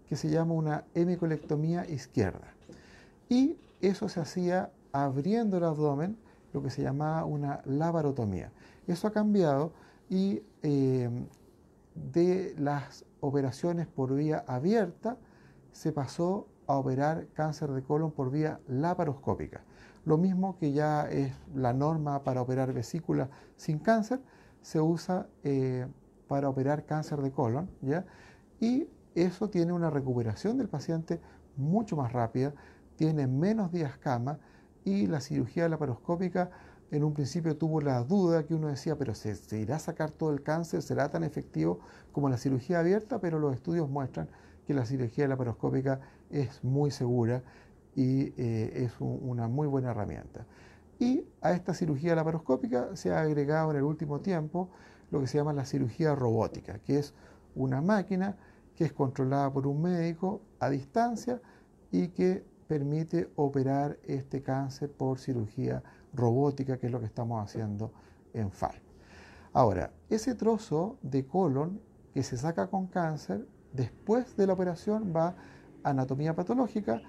[0.08, 2.53] que se llama una hemicolectomía izquierda.
[3.34, 6.16] Y eso se hacía abriendo el abdomen,
[6.52, 8.52] lo que se llamaba una laparotomía.
[8.86, 9.72] Eso ha cambiado
[10.08, 11.10] y eh,
[12.12, 15.16] de las operaciones por vía abierta
[15.72, 19.62] se pasó a operar cáncer de colon por vía laparoscópica.
[20.04, 24.20] Lo mismo que ya es la norma para operar vesícula sin cáncer,
[24.62, 25.88] se usa eh,
[26.28, 28.04] para operar cáncer de colon, ¿ya?
[28.60, 31.20] Y eso tiene una recuperación del paciente
[31.56, 32.54] mucho más rápida,
[32.96, 34.38] tiene menos días cama
[34.84, 36.50] y la cirugía laparoscópica
[36.90, 40.30] en un principio tuvo la duda que uno decía, pero ¿se, irá a sacar todo
[40.30, 40.82] el cáncer?
[40.82, 41.80] ¿Será tan efectivo
[42.12, 43.20] como la cirugía abierta?
[43.20, 44.28] Pero los estudios muestran
[44.66, 47.42] que la cirugía laparoscópica es muy segura
[47.96, 50.46] y eh, es una muy buena herramienta.
[51.00, 54.70] Y a esta cirugía laparoscópica se ha agregado en el último tiempo
[55.10, 57.12] lo que se llama la cirugía robótica, que es
[57.56, 58.36] una máquina
[58.76, 61.40] que es controlada por un médico a distancia
[61.90, 67.92] y que permite operar este cáncer por cirugía robótica, que es lo que estamos haciendo
[68.32, 68.80] en FAL.
[69.52, 71.80] Ahora, ese trozo de colon
[72.12, 75.28] que se saca con cáncer, después de la operación va
[75.82, 77.02] a anatomía patológica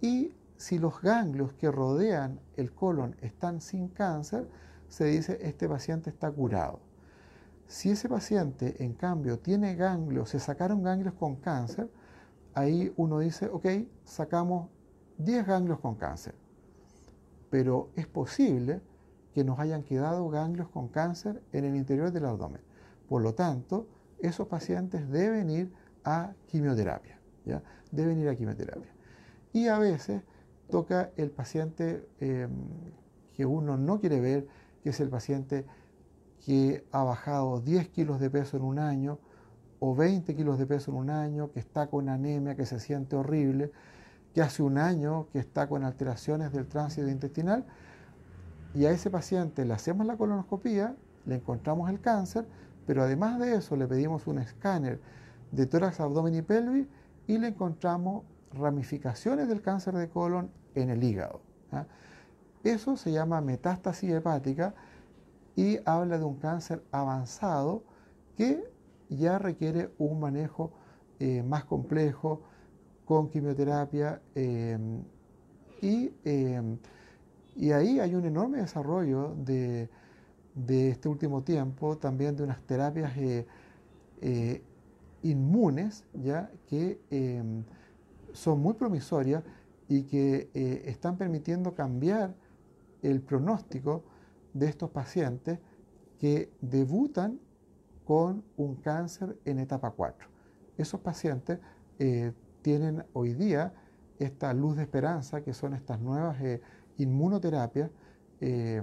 [0.00, 4.48] y si los ganglios que rodean el colon están sin cáncer,
[4.88, 6.80] se dice este paciente está curado.
[7.66, 11.90] Si ese paciente, en cambio, tiene ganglios, se sacaron ganglios con cáncer,
[12.54, 13.66] ahí uno dice, ok,
[14.04, 14.68] sacamos
[15.18, 16.34] 10 ganglios con cáncer
[17.54, 18.80] pero es posible
[19.32, 22.60] que nos hayan quedado ganglios con cáncer en el interior del abdomen.
[23.08, 23.86] Por lo tanto,
[24.18, 27.62] esos pacientes deben ir a quimioterapia, ¿ya?
[27.92, 28.90] Deben ir a quimioterapia.
[29.52, 30.22] Y a veces
[30.68, 32.50] toca el paciente em,
[33.32, 34.48] que uno no quiere ver,
[34.82, 35.64] que es el paciente
[36.44, 39.20] que ha bajado 10 kilos de peso en un año
[39.78, 43.14] o 20 kilos de peso en un año, que está con anemia, que se siente
[43.14, 43.70] horrible,
[44.34, 47.64] que hace un año que está con alteraciones del tránsito intestinal
[48.74, 52.44] y a ese paciente le hacemos la colonoscopía, le encontramos el cáncer,
[52.86, 55.00] pero además de eso le pedimos un escáner
[55.52, 56.88] de tórax, abdomen y pelvis
[57.28, 61.40] y le encontramos ramificaciones del cáncer de colon en el hígado.
[62.64, 64.74] Eso se llama metástasis hepática
[65.54, 67.84] y habla de un cáncer avanzado
[68.36, 68.64] que
[69.08, 70.72] ya requiere un manejo
[71.20, 72.42] eh, más complejo,
[73.04, 75.02] con quimioterapia em,
[75.82, 76.78] em,
[77.56, 79.88] y, ahí hay un enorme desarrollo de,
[80.66, 83.46] este último tiempo, también de unas terapias eh,
[84.20, 84.62] eh,
[85.22, 86.50] inmunes, ¿ya?
[86.66, 87.64] que em,
[88.32, 89.42] son muy promisorias
[89.88, 92.34] y que eh, están permitiendo cambiar
[93.02, 94.04] el pronóstico
[94.54, 95.58] de estos pacientes
[96.18, 97.38] que debutan
[98.06, 100.28] con un cáncer en etapa 4.
[100.78, 101.58] Esos pacientes
[102.64, 103.74] tienen hoy día
[104.18, 106.62] esta luz de esperanza, que son estas nuevas eh,
[106.96, 107.90] inmunoterapias
[108.40, 108.82] eh,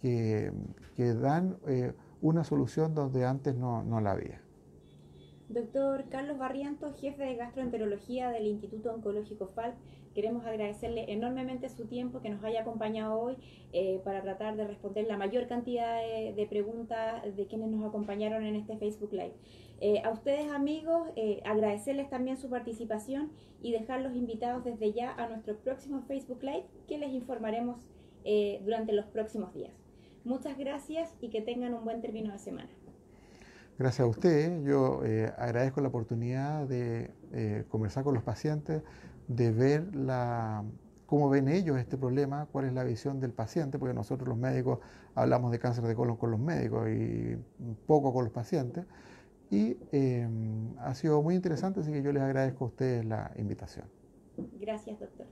[0.00, 0.50] que,
[1.20, 1.92] dan eh,
[2.22, 4.40] una solución donde antes no, no la había.
[5.50, 9.74] Doctor Carlos Barrientos, jefe de gastroenterología del Instituto Oncológico FALP,
[10.14, 13.36] queremos agradecerle enormemente su tiempo que nos haya acompañado hoy
[14.04, 18.76] para tratar de responder la mayor cantidad de, preguntas de quienes nos acompañaron en este
[18.78, 19.34] Facebook Live.
[19.84, 25.28] Eh, a ustedes amigos, eh, agradecerles también su participación y dejarlos invitados desde ya a
[25.28, 27.78] nuestro próximo Facebook Live que les informaremos
[28.22, 29.72] eh, durante los próximos días.
[30.22, 32.68] Muchas gracias y que tengan un buen término de semana.
[33.76, 34.62] Gracias a usted.
[34.62, 35.00] Yo
[35.36, 37.10] agradezco la oportunidad de
[37.68, 38.84] conversar con los pacientes,
[39.26, 40.62] de ver la,
[41.06, 44.78] cómo ven ellos este problema, cuál es la visión del paciente, porque nosotros los médicos
[45.16, 47.36] hablamos de cáncer de colon con los médicos y
[47.88, 48.84] poco con los pacientes.
[49.52, 53.84] Y em, ha sido muy interesante, así que yo les agradezco a ustedes la invitación.
[54.58, 55.26] Gracias, doctor.